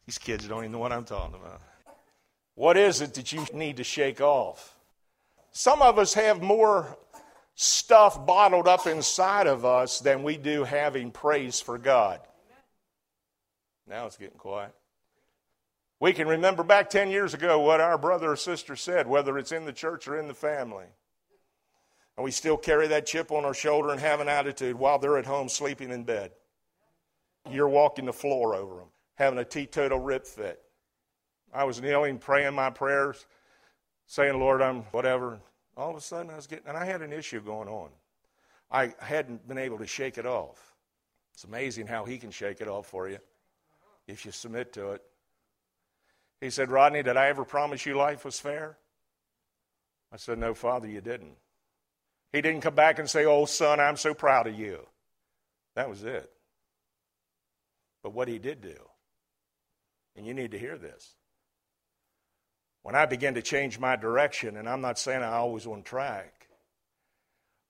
These 0.05 0.17
kids 0.17 0.47
don't 0.47 0.59
even 0.59 0.71
know 0.71 0.79
what 0.79 0.91
I'm 0.91 1.05
talking 1.05 1.35
about. 1.35 1.61
What 2.55 2.77
is 2.77 3.01
it 3.01 3.13
that 3.15 3.31
you 3.31 3.45
need 3.53 3.77
to 3.77 3.83
shake 3.83 4.21
off? 4.21 4.75
Some 5.51 5.81
of 5.81 5.97
us 5.97 6.13
have 6.13 6.41
more 6.41 6.97
stuff 7.55 8.25
bottled 8.25 8.67
up 8.67 8.87
inside 8.87 9.47
of 9.47 9.65
us 9.65 9.99
than 9.99 10.23
we 10.23 10.37
do 10.37 10.63
having 10.63 11.11
praise 11.11 11.61
for 11.61 11.77
God. 11.77 12.19
Now 13.87 14.05
it's 14.07 14.17
getting 14.17 14.37
quiet. 14.37 14.73
We 15.99 16.13
can 16.13 16.27
remember 16.27 16.63
back 16.63 16.89
10 16.89 17.09
years 17.09 17.33
ago 17.33 17.59
what 17.59 17.79
our 17.79 17.97
brother 17.97 18.31
or 18.31 18.35
sister 18.35 18.75
said, 18.75 19.07
whether 19.07 19.37
it's 19.37 19.51
in 19.51 19.65
the 19.65 19.73
church 19.73 20.07
or 20.07 20.19
in 20.19 20.27
the 20.27 20.33
family. 20.33 20.85
And 22.17 22.23
we 22.23 22.31
still 22.31 22.57
carry 22.57 22.87
that 22.87 23.05
chip 23.05 23.31
on 23.31 23.45
our 23.45 23.53
shoulder 23.53 23.89
and 23.89 23.99
have 23.99 24.19
an 24.19 24.27
attitude 24.27 24.75
while 24.75 24.99
they're 24.99 25.17
at 25.17 25.25
home 25.25 25.49
sleeping 25.49 25.91
in 25.91 26.03
bed. 26.03 26.31
You're 27.49 27.69
walking 27.69 28.05
the 28.05 28.13
floor 28.13 28.55
over 28.55 28.75
them, 28.75 28.89
having 29.15 29.39
a 29.39 29.45
teetotal 29.45 29.99
rip 29.99 30.25
fit. 30.25 30.59
I 31.53 31.65
was 31.65 31.81
kneeling, 31.81 32.17
praying 32.17 32.55
my 32.55 32.69
prayers, 32.69 33.25
saying, 34.07 34.39
Lord, 34.39 34.61
I'm 34.61 34.81
whatever. 34.91 35.39
All 35.77 35.91
of 35.91 35.95
a 35.95 36.01
sudden, 36.01 36.31
I 36.31 36.35
was 36.35 36.47
getting, 36.47 36.67
and 36.67 36.77
I 36.77 36.85
had 36.85 37.01
an 37.01 37.13
issue 37.13 37.41
going 37.41 37.67
on. 37.67 37.89
I 38.71 38.93
hadn't 38.99 39.47
been 39.47 39.59
able 39.59 39.77
to 39.77 39.87
shake 39.87 40.17
it 40.17 40.25
off. 40.25 40.75
It's 41.33 41.43
amazing 41.43 41.87
how 41.87 42.05
He 42.05 42.17
can 42.17 42.31
shake 42.31 42.61
it 42.61 42.67
off 42.67 42.87
for 42.87 43.07
you 43.07 43.19
if 44.07 44.25
you 44.25 44.31
submit 44.31 44.73
to 44.73 44.91
it. 44.91 45.01
He 46.41 46.49
said, 46.49 46.71
Rodney, 46.71 47.03
did 47.03 47.17
I 47.17 47.27
ever 47.27 47.45
promise 47.45 47.85
you 47.85 47.95
life 47.95 48.25
was 48.25 48.39
fair? 48.39 48.77
I 50.11 50.17
said, 50.17 50.37
No, 50.37 50.53
Father, 50.53 50.87
you 50.87 51.01
didn't. 51.01 51.37
He 52.31 52.41
didn't 52.41 52.61
come 52.61 52.75
back 52.75 52.99
and 52.99 53.09
say, 53.09 53.25
Oh, 53.25 53.45
son, 53.45 53.79
I'm 53.79 53.97
so 53.97 54.13
proud 54.13 54.47
of 54.47 54.57
you. 54.57 54.85
That 55.75 55.89
was 55.89 56.03
it. 56.03 56.29
But 58.03 58.13
what 58.13 58.27
he 58.27 58.39
did 58.39 58.61
do, 58.61 58.75
and 60.15 60.25
you 60.25 60.33
need 60.33 60.51
to 60.51 60.59
hear 60.59 60.77
this. 60.77 61.15
When 62.83 62.95
I 62.95 63.05
began 63.05 63.35
to 63.35 63.41
change 63.41 63.79
my 63.79 63.95
direction, 63.95 64.57
and 64.57 64.67
I'm 64.67 64.81
not 64.81 64.99
saying 64.99 65.23
I 65.23 65.33
always 65.33 65.65
on 65.65 65.83
track, 65.83 66.47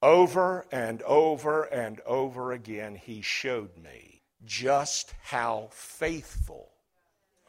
over 0.02 0.66
and 0.72 1.02
over 1.04 1.64
and 1.64 2.02
over 2.06 2.52
again, 2.52 2.96
he 2.96 3.22
showed 3.22 3.78
me 3.78 4.22
just 4.44 5.14
how 5.22 5.70
faithful 5.72 6.70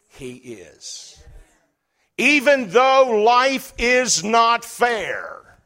he 0.08 0.34
is. 0.34 1.20
Even 2.16 2.68
though 2.70 3.22
life 3.24 3.72
is 3.78 4.22
not 4.22 4.64
fair, 4.64 5.58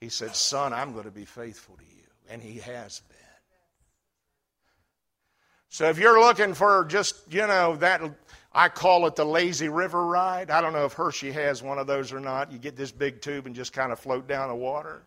he 0.00 0.08
said, 0.08 0.34
Son, 0.34 0.72
I'm 0.72 0.92
going 0.92 1.04
to 1.04 1.10
be 1.10 1.24
faithful 1.24 1.76
to 1.76 1.84
you. 1.84 2.02
And 2.30 2.42
he 2.42 2.58
has 2.58 3.00
been. 3.08 3.17
So 5.68 5.88
if 5.88 5.98
you're 5.98 6.20
looking 6.20 6.54
for 6.54 6.84
just, 6.86 7.32
you 7.32 7.46
know, 7.46 7.76
that, 7.76 8.00
I 8.52 8.68
call 8.68 9.06
it 9.06 9.16
the 9.16 9.24
lazy 9.24 9.68
river 9.68 10.06
ride. 10.06 10.50
I 10.50 10.60
don't 10.60 10.72
know 10.72 10.86
if 10.86 10.94
Hershey 10.94 11.30
has 11.32 11.62
one 11.62 11.78
of 11.78 11.86
those 11.86 12.12
or 12.12 12.20
not. 12.20 12.50
You 12.50 12.58
get 12.58 12.76
this 12.76 12.90
big 12.90 13.20
tube 13.20 13.46
and 13.46 13.54
just 13.54 13.72
kind 13.72 13.92
of 13.92 13.98
float 13.98 14.26
down 14.26 14.48
the 14.48 14.54
water. 14.54 15.02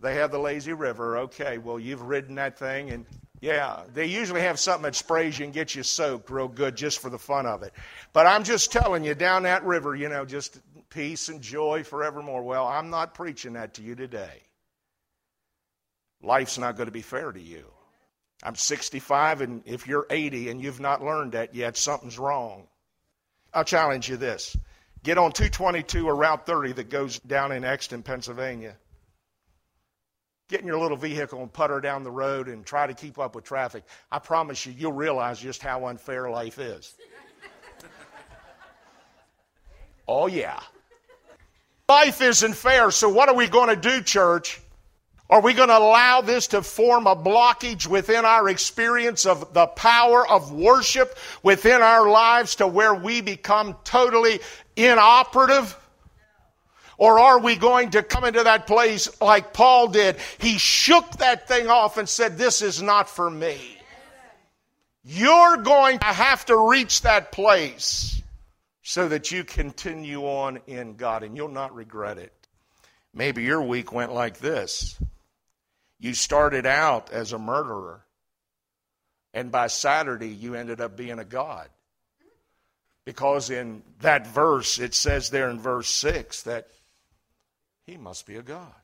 They 0.00 0.14
have 0.16 0.30
the 0.30 0.38
lazy 0.38 0.72
river. 0.72 1.18
Okay, 1.18 1.58
well, 1.58 1.78
you've 1.78 2.02
ridden 2.02 2.36
that 2.36 2.58
thing 2.58 2.90
and 2.90 3.06
yeah, 3.40 3.82
they 3.94 4.06
usually 4.06 4.40
have 4.40 4.58
something 4.58 4.82
that 4.82 4.96
sprays 4.96 5.38
you 5.38 5.44
and 5.44 5.54
gets 5.54 5.74
you 5.76 5.84
soaked 5.84 6.28
real 6.28 6.48
good 6.48 6.76
just 6.76 6.98
for 6.98 7.08
the 7.08 7.18
fun 7.18 7.46
of 7.46 7.62
it. 7.62 7.72
But 8.12 8.26
I'm 8.26 8.42
just 8.42 8.72
telling 8.72 9.04
you, 9.04 9.14
down 9.14 9.44
that 9.44 9.64
river, 9.64 9.94
you 9.94 10.08
know, 10.08 10.24
just 10.24 10.58
peace 10.90 11.28
and 11.28 11.40
joy 11.40 11.84
forevermore. 11.84 12.42
Well, 12.42 12.66
I'm 12.66 12.90
not 12.90 13.14
preaching 13.14 13.52
that 13.52 13.74
to 13.74 13.82
you 13.82 13.94
today. 13.94 14.42
Life's 16.20 16.58
not 16.58 16.76
going 16.76 16.86
to 16.86 16.92
be 16.92 17.02
fair 17.02 17.30
to 17.30 17.40
you. 17.40 17.64
I'm 18.42 18.54
65, 18.54 19.40
and 19.40 19.62
if 19.64 19.86
you're 19.86 20.06
80 20.08 20.50
and 20.50 20.62
you've 20.62 20.80
not 20.80 21.02
learned 21.02 21.32
that 21.32 21.54
yet, 21.54 21.76
something's 21.76 22.18
wrong. 22.18 22.68
I'll 23.52 23.64
challenge 23.64 24.08
you 24.08 24.16
this 24.16 24.56
get 25.02 25.18
on 25.18 25.32
222 25.32 26.06
or 26.06 26.14
Route 26.14 26.46
30 26.46 26.72
that 26.72 26.90
goes 26.90 27.18
down 27.20 27.52
in 27.52 27.64
Exton, 27.64 28.02
Pennsylvania. 28.02 28.76
Get 30.48 30.60
in 30.60 30.66
your 30.66 30.78
little 30.78 30.96
vehicle 30.96 31.42
and 31.42 31.52
putter 31.52 31.80
down 31.80 32.04
the 32.04 32.10
road 32.10 32.48
and 32.48 32.64
try 32.64 32.86
to 32.86 32.94
keep 32.94 33.18
up 33.18 33.34
with 33.34 33.44
traffic. 33.44 33.84
I 34.10 34.18
promise 34.18 34.64
you, 34.64 34.72
you'll 34.76 34.92
realize 34.92 35.40
just 35.40 35.62
how 35.62 35.86
unfair 35.86 36.30
life 36.30 36.58
is. 36.58 36.94
oh, 40.08 40.26
yeah. 40.26 40.60
Life 41.88 42.22
isn't 42.22 42.54
fair, 42.54 42.90
so 42.90 43.08
what 43.08 43.28
are 43.28 43.34
we 43.34 43.46
going 43.46 43.68
to 43.68 43.76
do, 43.76 44.02
church? 44.02 44.60
Are 45.30 45.42
we 45.42 45.52
going 45.52 45.68
to 45.68 45.76
allow 45.76 46.22
this 46.22 46.48
to 46.48 46.62
form 46.62 47.06
a 47.06 47.14
blockage 47.14 47.86
within 47.86 48.24
our 48.24 48.48
experience 48.48 49.26
of 49.26 49.52
the 49.52 49.66
power 49.66 50.26
of 50.26 50.52
worship 50.52 51.18
within 51.42 51.82
our 51.82 52.08
lives 52.08 52.56
to 52.56 52.66
where 52.66 52.94
we 52.94 53.20
become 53.20 53.76
totally 53.84 54.40
inoperative? 54.74 55.76
Or 56.96 57.18
are 57.20 57.38
we 57.38 57.56
going 57.56 57.90
to 57.90 58.02
come 58.02 58.24
into 58.24 58.42
that 58.42 58.66
place 58.66 59.20
like 59.20 59.52
Paul 59.52 59.88
did? 59.88 60.16
He 60.38 60.56
shook 60.56 61.10
that 61.18 61.46
thing 61.46 61.68
off 61.68 61.98
and 61.98 62.08
said, 62.08 62.38
This 62.38 62.62
is 62.62 62.80
not 62.82 63.08
for 63.08 63.30
me. 63.30 63.58
You're 65.04 65.58
going 65.58 65.98
to 66.00 66.06
have 66.06 66.46
to 66.46 66.56
reach 66.70 67.02
that 67.02 67.32
place 67.32 68.20
so 68.82 69.08
that 69.08 69.30
you 69.30 69.44
continue 69.44 70.22
on 70.22 70.58
in 70.66 70.94
God 70.94 71.22
and 71.22 71.36
you'll 71.36 71.48
not 71.48 71.74
regret 71.74 72.18
it. 72.18 72.32
Maybe 73.14 73.42
your 73.42 73.62
week 73.62 73.92
went 73.92 74.12
like 74.12 74.38
this. 74.38 74.98
You 75.98 76.14
started 76.14 76.66
out 76.66 77.10
as 77.12 77.32
a 77.32 77.38
murderer, 77.38 78.04
and 79.34 79.50
by 79.50 79.66
Saturday, 79.66 80.28
you 80.28 80.54
ended 80.54 80.80
up 80.80 80.96
being 80.96 81.18
a 81.18 81.24
God. 81.24 81.68
Because 83.04 83.50
in 83.50 83.82
that 84.00 84.26
verse, 84.26 84.78
it 84.78 84.94
says 84.94 85.30
there 85.30 85.48
in 85.50 85.58
verse 85.58 85.88
6 85.88 86.42
that 86.42 86.68
he 87.86 87.96
must 87.96 88.26
be 88.26 88.36
a 88.36 88.42
God. 88.42 88.74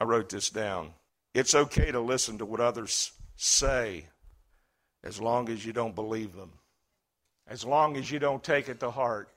I 0.00 0.04
wrote 0.04 0.30
this 0.30 0.50
down. 0.50 0.92
It's 1.34 1.54
okay 1.54 1.92
to 1.92 2.00
listen 2.00 2.38
to 2.38 2.46
what 2.46 2.60
others 2.60 3.12
say 3.36 4.06
as 5.04 5.20
long 5.20 5.48
as 5.50 5.64
you 5.64 5.72
don't 5.72 5.94
believe 5.94 6.34
them, 6.34 6.52
as 7.46 7.64
long 7.64 7.96
as 7.96 8.10
you 8.10 8.18
don't 8.18 8.42
take 8.42 8.68
it 8.68 8.80
to 8.80 8.90
heart. 8.90 9.28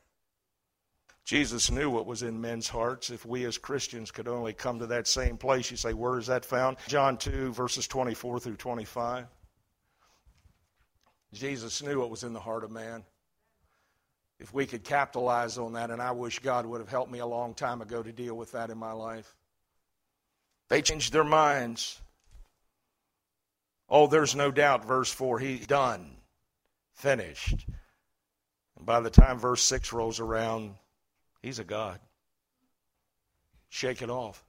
Jesus 1.30 1.70
knew 1.70 1.92
what 1.92 2.08
was 2.08 2.24
in 2.24 2.42
men's 2.42 2.68
hearts. 2.68 3.12
If 3.12 3.24
we 3.24 3.46
as 3.46 3.60
Christians 3.60 4.10
could 4.10 4.28
only 4.28 4.52
come 4.52 4.80
to 4.80 4.88
that 4.88 5.06
same 5.06 5.38
place, 5.38 5.70
you 5.70 5.78
say, 5.78 5.94
where 5.94 6.18
is 6.18 6.26
that 6.26 6.44
found? 6.44 6.78
John 6.88 7.18
2, 7.18 7.54
verses 7.54 7.88
24 7.88 8.40
through 8.40 8.56
25. 8.56 9.28
Jesus 11.32 11.84
knew 11.84 12.00
what 12.00 12.10
was 12.10 12.24
in 12.24 12.34
the 12.34 12.40
heart 12.40 12.64
of 12.64 12.72
man. 12.72 13.04
If 14.40 14.56
we 14.56 14.66
could 14.66 14.84
capitalize 14.84 15.60
on 15.60 15.74
that, 15.74 15.92
and 15.92 16.02
I 16.02 16.14
wish 16.14 16.40
God 16.40 16.66
would 16.66 16.82
have 16.82 16.90
helped 16.90 17.12
me 17.12 17.20
a 17.20 17.28
long 17.28 17.54
time 17.54 17.84
ago 17.84 18.02
to 18.02 18.12
deal 18.12 18.34
with 18.34 18.54
that 18.54 18.72
in 18.72 18.80
my 18.80 18.94
life. 18.94 19.36
They 20.68 20.82
changed 20.82 21.14
their 21.14 21.24
minds. 21.24 22.02
Oh, 23.88 24.08
there's 24.08 24.36
no 24.36 24.50
doubt, 24.50 24.84
verse 24.84 25.12
4, 25.12 25.38
he's 25.38 25.68
done, 25.68 26.10
finished. 26.96 27.68
And 28.78 28.86
by 28.88 29.00
the 29.00 29.12
time 29.12 29.38
verse 29.38 29.62
6 29.62 29.94
rolls 29.94 30.20
around, 30.20 30.74
He's 31.42 31.60
a 31.60 31.64
God. 31.64 32.00
Shake 33.70 34.02
it 34.02 34.10
off. 34.10 34.44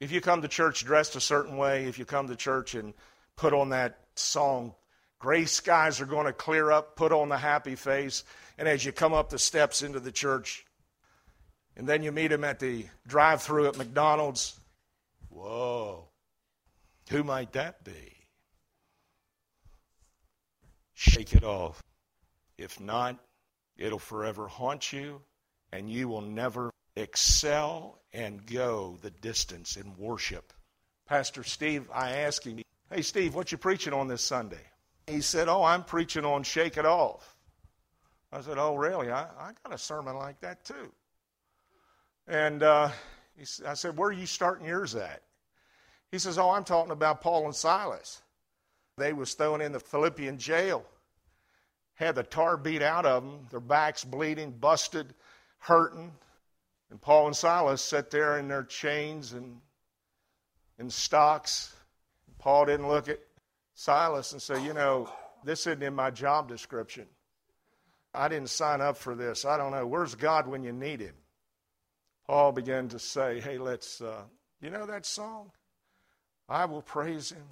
If 0.00 0.12
you 0.12 0.20
come 0.20 0.42
to 0.42 0.48
church 0.48 0.84
dressed 0.84 1.14
a 1.14 1.20
certain 1.20 1.56
way, 1.56 1.84
if 1.84 1.98
you 1.98 2.04
come 2.04 2.28
to 2.28 2.36
church 2.36 2.74
and 2.74 2.94
put 3.36 3.52
on 3.52 3.68
that 3.70 3.98
song, 4.14 4.74
Gray 5.18 5.44
skies 5.44 6.00
are 6.00 6.06
going 6.06 6.26
to 6.26 6.32
clear 6.32 6.72
up, 6.72 6.96
put 6.96 7.12
on 7.12 7.28
the 7.28 7.36
happy 7.36 7.74
face, 7.74 8.24
and 8.56 8.66
as 8.66 8.84
you 8.84 8.92
come 8.92 9.12
up 9.12 9.28
the 9.28 9.38
steps 9.38 9.82
into 9.82 10.00
the 10.00 10.10
church, 10.10 10.64
and 11.76 11.86
then 11.86 12.02
you 12.02 12.10
meet 12.10 12.32
him 12.32 12.44
at 12.44 12.58
the 12.58 12.86
drive 13.06 13.42
through 13.42 13.68
at 13.68 13.76
McDonald's, 13.76 14.58
whoa, 15.28 16.08
who 17.10 17.22
might 17.22 17.52
that 17.52 17.84
be? 17.84 18.16
Shake 20.94 21.34
it 21.34 21.44
off. 21.44 21.82
If 22.56 22.80
not, 22.80 23.18
It'll 23.80 23.98
forever 23.98 24.46
haunt 24.46 24.92
you, 24.92 25.22
and 25.72 25.90
you 25.90 26.06
will 26.06 26.20
never 26.20 26.70
excel 26.96 27.98
and 28.12 28.44
go 28.44 28.98
the 29.00 29.10
distance 29.10 29.76
in 29.76 29.96
worship. 29.96 30.52
Pastor 31.06 31.42
Steve, 31.42 31.88
I 31.92 32.10
asked 32.18 32.46
him, 32.46 32.60
Hey, 32.92 33.00
Steve, 33.00 33.34
what 33.34 33.50
you 33.50 33.58
preaching 33.58 33.94
on 33.94 34.06
this 34.06 34.22
Sunday? 34.22 34.60
He 35.06 35.22
said, 35.22 35.48
Oh, 35.48 35.64
I'm 35.64 35.82
preaching 35.82 36.26
on 36.26 36.42
Shake 36.42 36.76
It 36.76 36.84
Off. 36.84 37.34
I 38.30 38.42
said, 38.42 38.58
Oh, 38.58 38.76
really? 38.76 39.10
I, 39.10 39.22
I 39.22 39.52
got 39.64 39.74
a 39.74 39.78
sermon 39.78 40.14
like 40.14 40.40
that 40.40 40.62
too. 40.62 40.92
And 42.28 42.62
uh, 42.62 42.90
he, 43.34 43.44
I 43.66 43.74
said, 43.74 43.96
Where 43.96 44.10
are 44.10 44.12
you 44.12 44.26
starting 44.26 44.66
yours 44.66 44.94
at? 44.94 45.22
He 46.12 46.18
says, 46.18 46.36
Oh, 46.36 46.50
I'm 46.50 46.64
talking 46.64 46.92
about 46.92 47.22
Paul 47.22 47.46
and 47.46 47.54
Silas. 47.54 48.20
They 48.98 49.14
was 49.14 49.32
thrown 49.32 49.62
in 49.62 49.72
the 49.72 49.80
Philippian 49.80 50.36
jail 50.36 50.84
had 52.00 52.14
the 52.14 52.22
tar 52.22 52.56
beat 52.56 52.82
out 52.82 53.04
of 53.04 53.22
them, 53.22 53.46
their 53.50 53.60
backs 53.60 54.04
bleeding, 54.04 54.52
busted, 54.52 55.14
hurting. 55.58 56.10
And 56.90 57.00
Paul 57.00 57.26
and 57.26 57.36
Silas 57.36 57.82
sat 57.82 58.10
there 58.10 58.38
in 58.38 58.48
their 58.48 58.64
chains 58.64 59.34
and 59.34 59.60
in 60.78 60.88
stocks. 60.88 61.74
Paul 62.38 62.64
didn't 62.64 62.88
look 62.88 63.08
at 63.08 63.20
Silas 63.74 64.32
and 64.32 64.40
say, 64.40 64.64
You 64.64 64.72
know, 64.72 65.12
this 65.44 65.60
isn't 65.66 65.82
in 65.82 65.94
my 65.94 66.10
job 66.10 66.48
description. 66.48 67.06
I 68.14 68.28
didn't 68.28 68.48
sign 68.48 68.80
up 68.80 68.96
for 68.96 69.14
this. 69.14 69.44
I 69.44 69.58
don't 69.58 69.70
know. 69.70 69.86
Where's 69.86 70.14
God 70.14 70.48
when 70.48 70.64
you 70.64 70.72
need 70.72 71.00
him? 71.00 71.14
Paul 72.26 72.52
began 72.52 72.88
to 72.88 72.98
say, 72.98 73.40
Hey, 73.40 73.58
let's, 73.58 74.00
uh, 74.00 74.22
you 74.62 74.70
know 74.70 74.86
that 74.86 75.04
song? 75.04 75.50
I 76.48 76.64
will 76.64 76.82
praise 76.82 77.30
him. 77.30 77.44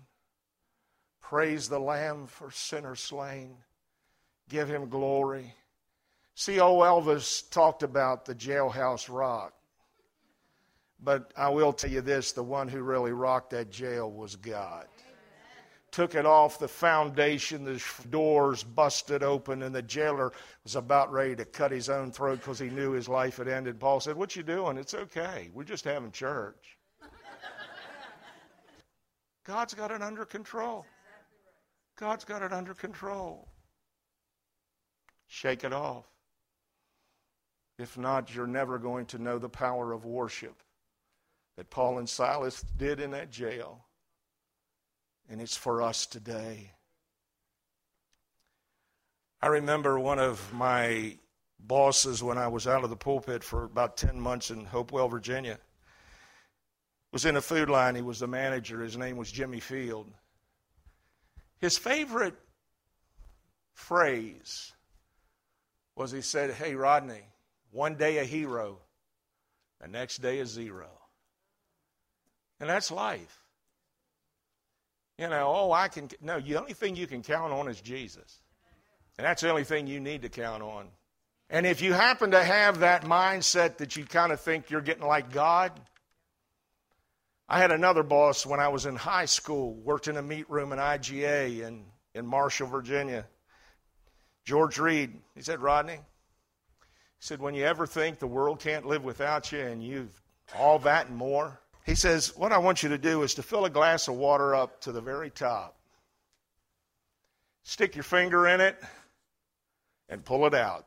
Praise 1.20 1.68
the 1.68 1.78
Lamb 1.78 2.26
for 2.26 2.50
sinners 2.50 3.00
slain. 3.00 3.58
Give 4.48 4.68
him 4.68 4.88
glory. 4.88 5.54
See, 6.34 6.60
old 6.60 6.82
Elvis 6.82 7.50
talked 7.50 7.82
about 7.82 8.24
the 8.24 8.34
jailhouse 8.34 9.12
rock. 9.12 9.52
But 11.00 11.32
I 11.36 11.48
will 11.48 11.72
tell 11.72 11.90
you 11.90 12.00
this 12.00 12.32
the 12.32 12.42
one 12.42 12.68
who 12.68 12.82
really 12.82 13.12
rocked 13.12 13.50
that 13.50 13.70
jail 13.70 14.10
was 14.10 14.36
God. 14.36 14.86
Took 15.90 16.14
it 16.14 16.26
off 16.26 16.58
the 16.58 16.68
foundation, 16.68 17.64
the 17.64 17.82
doors 18.10 18.62
busted 18.62 19.22
open, 19.22 19.62
and 19.62 19.74
the 19.74 19.82
jailer 19.82 20.32
was 20.62 20.76
about 20.76 21.10
ready 21.10 21.34
to 21.36 21.44
cut 21.44 21.72
his 21.72 21.88
own 21.88 22.12
throat 22.12 22.40
because 22.40 22.58
he 22.58 22.68
knew 22.68 22.92
his 22.92 23.08
life 23.08 23.38
had 23.38 23.48
ended. 23.48 23.80
Paul 23.80 24.00
said, 24.00 24.16
What 24.16 24.36
you 24.36 24.42
doing? 24.42 24.76
It's 24.76 24.94
okay. 24.94 25.50
We're 25.54 25.64
just 25.64 25.84
having 25.84 26.12
church. 26.12 26.76
God's 29.44 29.72
got 29.72 29.90
it 29.90 30.02
under 30.02 30.26
control. 30.26 30.84
God's 31.96 32.24
got 32.24 32.42
it 32.42 32.52
under 32.52 32.74
control. 32.74 33.48
Shake 35.28 35.62
it 35.62 35.72
off. 35.72 36.06
If 37.78 37.96
not, 37.96 38.34
you're 38.34 38.46
never 38.46 38.78
going 38.78 39.06
to 39.06 39.18
know 39.18 39.38
the 39.38 39.48
power 39.48 39.92
of 39.92 40.04
worship 40.04 40.62
that 41.56 41.70
Paul 41.70 41.98
and 41.98 42.08
Silas 42.08 42.62
did 42.76 42.98
in 42.98 43.12
that 43.12 43.30
jail. 43.30 43.84
And 45.30 45.40
it's 45.40 45.56
for 45.56 45.82
us 45.82 46.06
today. 46.06 46.72
I 49.40 49.48
remember 49.48 50.00
one 50.00 50.18
of 50.18 50.52
my 50.52 51.18
bosses 51.60 52.22
when 52.22 52.38
I 52.38 52.48
was 52.48 52.66
out 52.66 52.82
of 52.82 52.90
the 52.90 52.96
pulpit 52.96 53.44
for 53.44 53.64
about 53.64 53.96
10 53.96 54.18
months 54.18 54.50
in 54.50 54.64
Hopewell, 54.64 55.08
Virginia. 55.08 55.58
Was 57.12 57.24
in 57.24 57.36
a 57.36 57.40
food 57.40 57.70
line. 57.70 57.94
He 57.94 58.02
was 58.02 58.20
the 58.20 58.26
manager. 58.26 58.80
His 58.80 58.96
name 58.96 59.16
was 59.16 59.30
Jimmy 59.30 59.60
Field. 59.60 60.10
His 61.58 61.78
favorite 61.78 62.34
phrase 63.74 64.72
was 65.98 66.12
he 66.12 66.22
said, 66.22 66.52
Hey, 66.52 66.74
Rodney, 66.74 67.22
one 67.70 67.96
day 67.96 68.18
a 68.18 68.24
hero, 68.24 68.78
the 69.80 69.88
next 69.88 70.18
day 70.18 70.40
a 70.40 70.46
zero. 70.46 70.88
And 72.60 72.70
that's 72.70 72.90
life. 72.90 73.42
You 75.18 75.28
know, 75.28 75.52
oh, 75.54 75.72
I 75.72 75.88
can. 75.88 76.08
No, 76.20 76.40
the 76.40 76.56
only 76.56 76.72
thing 76.72 76.96
you 76.96 77.06
can 77.06 77.22
count 77.22 77.52
on 77.52 77.68
is 77.68 77.80
Jesus. 77.80 78.38
And 79.16 79.26
that's 79.26 79.42
the 79.42 79.50
only 79.50 79.64
thing 79.64 79.88
you 79.88 79.98
need 79.98 80.22
to 80.22 80.28
count 80.28 80.62
on. 80.62 80.88
And 81.50 81.66
if 81.66 81.82
you 81.82 81.92
happen 81.92 82.30
to 82.32 82.42
have 82.42 82.80
that 82.80 83.02
mindset 83.02 83.78
that 83.78 83.96
you 83.96 84.04
kind 84.04 84.32
of 84.32 84.40
think 84.40 84.70
you're 84.70 84.80
getting 84.80 85.06
like 85.06 85.32
God, 85.32 85.72
I 87.48 87.58
had 87.58 87.72
another 87.72 88.02
boss 88.02 88.44
when 88.44 88.60
I 88.60 88.68
was 88.68 88.86
in 88.86 88.94
high 88.94 89.24
school, 89.24 89.74
worked 89.74 90.06
in 90.06 90.16
a 90.18 90.22
meat 90.22 90.48
room 90.50 90.72
in 90.72 90.78
IGA 90.78 91.66
in, 91.66 91.84
in 92.14 92.26
Marshall, 92.26 92.68
Virginia. 92.68 93.26
George 94.48 94.78
Reed, 94.78 95.12
he 95.34 95.42
said, 95.42 95.60
Rodney, 95.60 95.96
he 95.96 96.00
said, 97.20 97.38
when 97.38 97.52
you 97.52 97.66
ever 97.66 97.86
think 97.86 98.18
the 98.18 98.26
world 98.26 98.60
can't 98.60 98.86
live 98.86 99.04
without 99.04 99.52
you 99.52 99.58
and 99.58 99.84
you've 99.84 100.22
all 100.56 100.78
that 100.78 101.08
and 101.08 101.18
more, 101.18 101.60
he 101.84 101.94
says, 101.94 102.34
what 102.34 102.50
I 102.50 102.56
want 102.56 102.82
you 102.82 102.88
to 102.88 102.96
do 102.96 103.24
is 103.24 103.34
to 103.34 103.42
fill 103.42 103.66
a 103.66 103.70
glass 103.70 104.08
of 104.08 104.14
water 104.14 104.54
up 104.54 104.80
to 104.80 104.92
the 104.92 105.02
very 105.02 105.28
top, 105.28 105.76
stick 107.62 107.94
your 107.94 108.04
finger 108.04 108.48
in 108.48 108.62
it, 108.62 108.82
and 110.08 110.24
pull 110.24 110.46
it 110.46 110.54
out. 110.54 110.86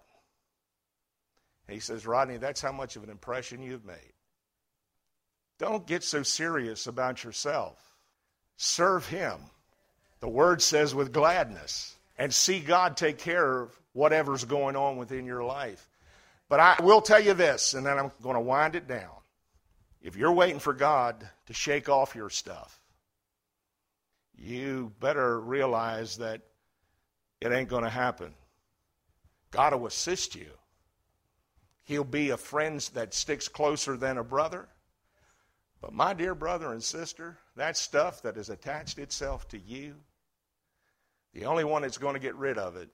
he 1.69 1.79
says, 1.79 2.07
Rodney, 2.07 2.37
that's 2.37 2.61
how 2.61 2.71
much 2.71 2.95
of 2.95 3.03
an 3.03 3.11
impression 3.11 3.61
you've 3.61 3.85
made. 3.85 4.13
Don't 5.59 5.85
get 5.85 6.03
so 6.03 6.23
serious 6.23 6.87
about 6.87 7.23
yourself. 7.23 7.77
Serve 8.57 9.05
Him. 9.05 9.37
The 10.19 10.29
Word 10.29 10.63
says 10.63 10.95
with 10.95 11.13
gladness 11.13 11.95
and 12.21 12.31
see 12.31 12.59
God 12.59 12.97
take 12.97 13.17
care 13.17 13.61
of 13.63 13.75
whatever's 13.93 14.45
going 14.45 14.75
on 14.75 14.97
within 14.97 15.25
your 15.25 15.43
life. 15.43 15.89
But 16.49 16.59
I 16.59 16.75
will 16.83 17.01
tell 17.01 17.19
you 17.19 17.33
this, 17.33 17.73
and 17.73 17.83
then 17.83 17.97
I'm 17.97 18.11
going 18.21 18.35
to 18.35 18.41
wind 18.41 18.75
it 18.75 18.87
down. 18.87 19.09
If 20.03 20.15
you're 20.15 20.31
waiting 20.31 20.59
for 20.59 20.73
God 20.73 21.27
to 21.47 21.53
shake 21.53 21.89
off 21.89 22.13
your 22.13 22.29
stuff, 22.29 22.79
you 24.37 24.91
better 24.99 25.41
realize 25.41 26.17
that 26.17 26.41
it 27.41 27.51
ain't 27.51 27.69
going 27.69 27.85
to 27.85 27.89
happen. 27.89 28.35
God 29.49 29.73
will 29.73 29.87
assist 29.87 30.35
you. 30.35 30.51
He'll 31.85 32.03
be 32.03 32.29
a 32.29 32.37
friend 32.37 32.79
that 32.93 33.15
sticks 33.15 33.47
closer 33.47 33.97
than 33.97 34.19
a 34.19 34.23
brother. 34.23 34.67
But 35.81 35.91
my 35.91 36.13
dear 36.13 36.35
brother 36.35 36.71
and 36.71 36.83
sister, 36.83 37.39
that 37.55 37.77
stuff 37.77 38.21
that 38.21 38.35
has 38.35 38.51
attached 38.51 38.99
itself 38.99 39.47
to 39.47 39.57
you, 39.57 39.95
the 41.33 41.45
only 41.45 41.63
one 41.63 41.81
that's 41.81 41.97
going 41.97 42.13
to 42.13 42.19
get 42.19 42.35
rid 42.35 42.57
of 42.57 42.75
it, 42.75 42.89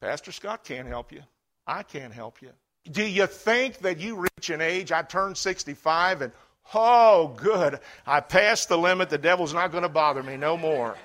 Pastor 0.00 0.32
Scott 0.32 0.64
can't 0.64 0.88
help 0.88 1.12
you. 1.12 1.22
I 1.66 1.82
can't 1.82 2.12
help 2.12 2.42
you. 2.42 2.50
Do 2.90 3.04
you 3.04 3.26
think 3.26 3.78
that 3.78 3.98
you 3.98 4.16
reach 4.16 4.50
an 4.50 4.60
age, 4.60 4.92
I 4.92 5.02
turned 5.02 5.38
65 5.38 6.22
and, 6.22 6.32
oh, 6.74 7.34
good, 7.36 7.80
I 8.06 8.20
passed 8.20 8.68
the 8.68 8.76
limit, 8.76 9.08
the 9.08 9.18
devil's 9.18 9.54
not 9.54 9.70
going 9.70 9.82
to 9.82 9.88
bother 9.88 10.22
me 10.22 10.36
no 10.36 10.56
more. 10.56 10.96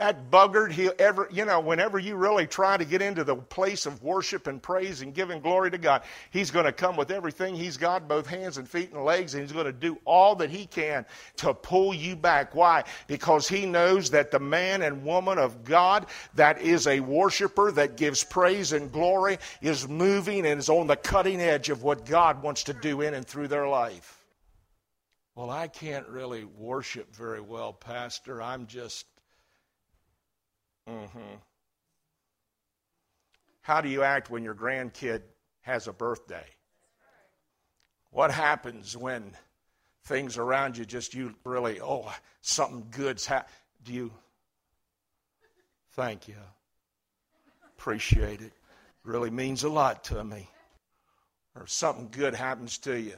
That 0.00 0.30
buggard, 0.30 0.72
he 0.72 0.88
ever, 0.98 1.28
you 1.30 1.44
know, 1.44 1.60
whenever 1.60 1.98
you 1.98 2.16
really 2.16 2.46
try 2.46 2.78
to 2.78 2.86
get 2.86 3.02
into 3.02 3.22
the 3.22 3.36
place 3.36 3.84
of 3.84 4.02
worship 4.02 4.46
and 4.46 4.62
praise 4.62 5.02
and 5.02 5.12
giving 5.12 5.42
glory 5.42 5.70
to 5.72 5.76
God, 5.76 6.04
he's 6.30 6.50
going 6.50 6.64
to 6.64 6.72
come 6.72 6.96
with 6.96 7.10
everything 7.10 7.54
he's 7.54 7.76
got, 7.76 8.08
both 8.08 8.26
hands 8.26 8.56
and 8.56 8.66
feet 8.66 8.92
and 8.92 9.04
legs, 9.04 9.34
and 9.34 9.42
he's 9.42 9.52
going 9.52 9.66
to 9.66 9.72
do 9.72 9.98
all 10.06 10.36
that 10.36 10.48
he 10.48 10.64
can 10.64 11.04
to 11.36 11.52
pull 11.52 11.92
you 11.92 12.16
back. 12.16 12.54
Why? 12.54 12.84
Because 13.08 13.46
he 13.46 13.66
knows 13.66 14.08
that 14.12 14.30
the 14.30 14.38
man 14.38 14.80
and 14.80 15.04
woman 15.04 15.36
of 15.36 15.64
God 15.64 16.06
that 16.34 16.62
is 16.62 16.86
a 16.86 17.00
worshiper 17.00 17.70
that 17.72 17.98
gives 17.98 18.24
praise 18.24 18.72
and 18.72 18.90
glory 18.90 19.36
is 19.60 19.86
moving 19.86 20.46
and 20.46 20.60
is 20.60 20.70
on 20.70 20.86
the 20.86 20.96
cutting 20.96 21.42
edge 21.42 21.68
of 21.68 21.82
what 21.82 22.06
God 22.06 22.42
wants 22.42 22.64
to 22.64 22.72
do 22.72 23.02
in 23.02 23.12
and 23.12 23.26
through 23.26 23.48
their 23.48 23.68
life. 23.68 24.16
Well, 25.34 25.50
I 25.50 25.68
can't 25.68 26.08
really 26.08 26.44
worship 26.44 27.14
very 27.14 27.42
well, 27.42 27.74
Pastor. 27.74 28.42
I'm 28.42 28.66
just 28.66 29.04
Mm-hmm. 31.16 31.36
How 33.62 33.80
do 33.80 33.88
you 33.88 34.02
act 34.02 34.30
when 34.30 34.42
your 34.42 34.54
grandkid 34.54 35.22
has 35.62 35.86
a 35.86 35.92
birthday? 35.92 36.44
What 38.10 38.30
happens 38.30 38.96
when 38.96 39.32
things 40.04 40.38
around 40.38 40.76
you 40.76 40.84
just 40.84 41.14
you 41.14 41.34
really, 41.44 41.80
oh, 41.80 42.12
something 42.40 42.86
good's 42.90 43.26
happened? 43.26 43.54
Do 43.84 43.92
you? 43.92 44.12
Thank 45.92 46.28
you. 46.28 46.36
Appreciate 47.78 48.40
it. 48.40 48.52
Really 49.04 49.30
means 49.30 49.64
a 49.64 49.68
lot 49.68 50.04
to 50.04 50.22
me. 50.24 50.48
Or 51.54 51.66
something 51.66 52.08
good 52.10 52.34
happens 52.34 52.78
to 52.78 52.98
you. 52.98 53.14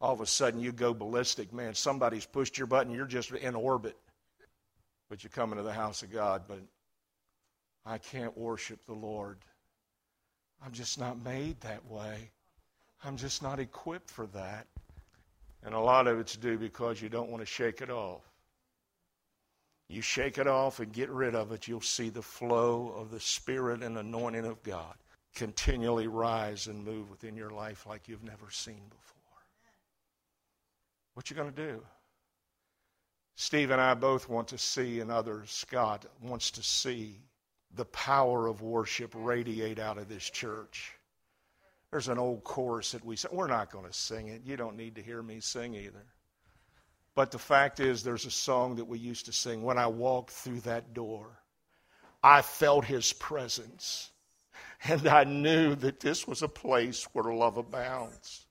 All 0.00 0.12
of 0.12 0.20
a 0.20 0.26
sudden 0.26 0.60
you 0.60 0.72
go 0.72 0.92
ballistic, 0.92 1.52
man. 1.52 1.74
Somebody's 1.74 2.26
pushed 2.26 2.58
your 2.58 2.66
button, 2.66 2.94
you're 2.94 3.06
just 3.06 3.30
in 3.32 3.54
orbit. 3.54 3.96
But 5.08 5.24
you 5.24 5.30
come 5.30 5.52
into 5.52 5.62
the 5.62 5.72
house 5.72 6.02
of 6.02 6.12
God, 6.12 6.42
but 6.48 6.58
I 7.86 7.98
can't 7.98 8.36
worship 8.36 8.84
the 8.84 8.94
Lord. 8.94 9.38
I'm 10.64 10.72
just 10.72 10.98
not 10.98 11.22
made 11.24 11.60
that 11.60 11.86
way. 11.86 12.30
I'm 13.04 13.16
just 13.16 13.42
not 13.42 13.60
equipped 13.60 14.10
for 14.10 14.26
that. 14.28 14.66
And 15.62 15.74
a 15.74 15.80
lot 15.80 16.06
of 16.06 16.18
it's 16.18 16.36
due 16.36 16.58
because 16.58 17.00
you 17.00 17.08
don't 17.08 17.30
want 17.30 17.42
to 17.42 17.46
shake 17.46 17.80
it 17.80 17.90
off. 17.90 18.22
You 19.88 20.02
shake 20.02 20.38
it 20.38 20.48
off 20.48 20.80
and 20.80 20.92
get 20.92 21.10
rid 21.10 21.36
of 21.36 21.52
it, 21.52 21.68
you'll 21.68 21.80
see 21.80 22.08
the 22.08 22.22
flow 22.22 22.92
of 22.96 23.12
the 23.12 23.20
Spirit 23.20 23.82
and 23.82 23.96
anointing 23.96 24.44
of 24.44 24.62
God 24.64 24.96
continually 25.36 26.08
rise 26.08 26.66
and 26.66 26.84
move 26.84 27.10
within 27.10 27.36
your 27.36 27.50
life 27.50 27.86
like 27.86 28.08
you've 28.08 28.24
never 28.24 28.50
seen 28.50 28.80
before. 28.88 29.14
What 31.14 31.30
you 31.30 31.36
going 31.36 31.52
to 31.52 31.72
do? 31.72 31.82
Steve 33.36 33.70
and 33.70 33.80
I 33.80 33.94
both 33.94 34.28
want 34.30 34.48
to 34.48 34.58
see, 34.58 35.00
and 35.00 35.10
others, 35.10 35.50
Scott 35.50 36.06
wants 36.22 36.50
to 36.52 36.62
see 36.62 37.20
the 37.74 37.84
power 37.86 38.46
of 38.46 38.62
worship 38.62 39.12
radiate 39.14 39.78
out 39.78 39.98
of 39.98 40.08
this 40.08 40.28
church. 40.28 40.92
There's 41.90 42.08
an 42.08 42.18
old 42.18 42.44
chorus 42.44 42.92
that 42.92 43.04
we 43.04 43.16
sing. 43.16 43.30
We're 43.32 43.46
not 43.46 43.70
going 43.70 43.86
to 43.86 43.92
sing 43.92 44.28
it. 44.28 44.42
You 44.44 44.56
don't 44.56 44.76
need 44.76 44.96
to 44.96 45.02
hear 45.02 45.22
me 45.22 45.40
sing 45.40 45.74
either. 45.74 46.04
But 47.14 47.30
the 47.30 47.38
fact 47.38 47.80
is, 47.80 48.02
there's 48.02 48.26
a 48.26 48.30
song 48.30 48.76
that 48.76 48.84
we 48.84 48.98
used 48.98 49.26
to 49.26 49.32
sing. 49.32 49.62
When 49.62 49.78
I 49.78 49.86
walked 49.86 50.30
through 50.30 50.60
that 50.60 50.92
door, 50.92 51.40
I 52.22 52.42
felt 52.42 52.84
his 52.84 53.12
presence. 53.12 54.10
And 54.84 55.08
I 55.08 55.24
knew 55.24 55.74
that 55.76 56.00
this 56.00 56.26
was 56.26 56.42
a 56.42 56.48
place 56.48 57.04
where 57.12 57.32
love 57.32 57.56
abounds. 57.56 58.45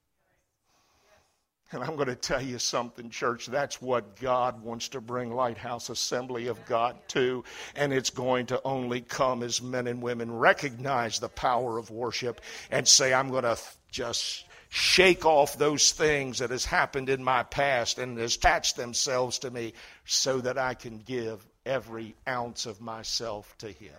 And 1.71 1.83
I'm 1.83 1.95
going 1.95 2.07
to 2.07 2.15
tell 2.15 2.41
you 2.41 2.59
something, 2.59 3.09
church. 3.09 3.47
That's 3.47 3.81
what 3.81 4.19
God 4.19 4.61
wants 4.61 4.89
to 4.89 5.01
bring 5.01 5.33
Lighthouse 5.33 5.89
Assembly 5.89 6.47
of 6.47 6.63
God 6.65 6.95
to. 7.09 7.43
And 7.75 7.91
it's 7.91 8.11
going 8.11 8.45
to 8.47 8.61
only 8.63 9.01
come 9.01 9.41
as 9.41 9.61
men 9.61 9.87
and 9.87 10.01
women 10.01 10.31
recognize 10.31 11.19
the 11.19 11.29
power 11.29 11.77
of 11.77 11.89
worship 11.89 12.41
and 12.69 12.87
say, 12.87 13.13
I'm 13.13 13.29
going 13.29 13.43
to 13.43 13.57
just 13.91 14.45
shake 14.69 15.25
off 15.25 15.57
those 15.57 15.91
things 15.91 16.39
that 16.39 16.49
has 16.51 16.65
happened 16.65 17.09
in 17.09 17.23
my 17.23 17.43
past 17.43 17.97
and 17.97 18.17
has 18.19 18.35
attached 18.35 18.75
themselves 18.75 19.39
to 19.39 19.49
me 19.49 19.73
so 20.05 20.39
that 20.41 20.57
I 20.57 20.73
can 20.73 20.99
give 20.99 21.45
every 21.65 22.15
ounce 22.27 22.65
of 22.65 22.81
myself 22.81 23.57
to 23.59 23.67
Him. 23.67 23.91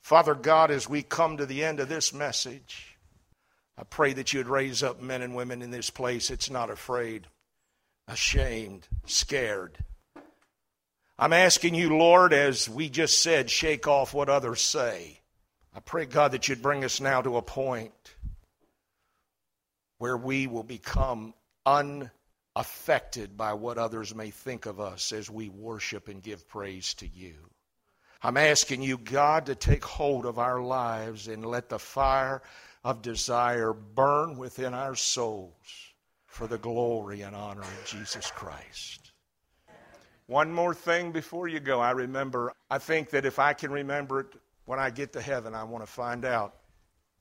Father 0.00 0.34
God, 0.34 0.70
as 0.70 0.88
we 0.88 1.02
come 1.02 1.36
to 1.36 1.46
the 1.46 1.64
end 1.64 1.80
of 1.80 1.88
this 1.88 2.12
message, 2.12 2.93
I 3.76 3.82
pray 3.84 4.12
that 4.12 4.32
you 4.32 4.40
would 4.40 4.48
raise 4.48 4.82
up 4.82 5.02
men 5.02 5.22
and 5.22 5.34
women 5.34 5.62
in 5.62 5.70
this 5.70 5.90
place 5.90 6.28
that's 6.28 6.50
not 6.50 6.70
afraid, 6.70 7.26
ashamed, 8.06 8.86
scared. 9.06 9.78
I'm 11.18 11.32
asking 11.32 11.74
you, 11.74 11.96
Lord, 11.96 12.32
as 12.32 12.68
we 12.68 12.88
just 12.88 13.22
said, 13.22 13.50
shake 13.50 13.86
off 13.86 14.14
what 14.14 14.28
others 14.28 14.60
say. 14.60 15.20
I 15.74 15.80
pray, 15.80 16.06
God, 16.06 16.32
that 16.32 16.48
you'd 16.48 16.62
bring 16.62 16.84
us 16.84 17.00
now 17.00 17.22
to 17.22 17.36
a 17.36 17.42
point 17.42 17.92
where 19.98 20.16
we 20.16 20.46
will 20.46 20.64
become 20.64 21.34
unaffected 21.66 23.36
by 23.36 23.54
what 23.54 23.78
others 23.78 24.14
may 24.14 24.30
think 24.30 24.66
of 24.66 24.80
us 24.80 25.12
as 25.12 25.30
we 25.30 25.48
worship 25.48 26.08
and 26.08 26.22
give 26.22 26.48
praise 26.48 26.94
to 26.94 27.08
you. 27.08 27.34
I'm 28.24 28.38
asking 28.38 28.80
you, 28.80 28.96
God, 28.96 29.46
to 29.46 29.54
take 29.54 29.84
hold 29.84 30.24
of 30.24 30.38
our 30.38 30.62
lives 30.62 31.28
and 31.28 31.44
let 31.44 31.68
the 31.68 31.78
fire 31.78 32.40
of 32.82 33.02
desire 33.02 33.74
burn 33.74 34.38
within 34.38 34.72
our 34.72 34.94
souls 34.94 35.52
for 36.26 36.46
the 36.46 36.56
glory 36.56 37.20
and 37.20 37.36
honor 37.36 37.60
of 37.60 37.84
Jesus 37.86 38.30
Christ. 38.30 39.12
One 40.26 40.50
more 40.50 40.72
thing 40.72 41.12
before 41.12 41.48
you 41.48 41.60
go. 41.60 41.80
I 41.80 41.90
remember, 41.90 42.54
I 42.70 42.78
think 42.78 43.10
that 43.10 43.26
if 43.26 43.38
I 43.38 43.52
can 43.52 43.70
remember 43.70 44.20
it 44.20 44.28
when 44.64 44.78
I 44.78 44.88
get 44.88 45.12
to 45.12 45.20
heaven, 45.20 45.54
I 45.54 45.64
want 45.64 45.84
to 45.84 45.92
find 45.92 46.24
out. 46.24 46.54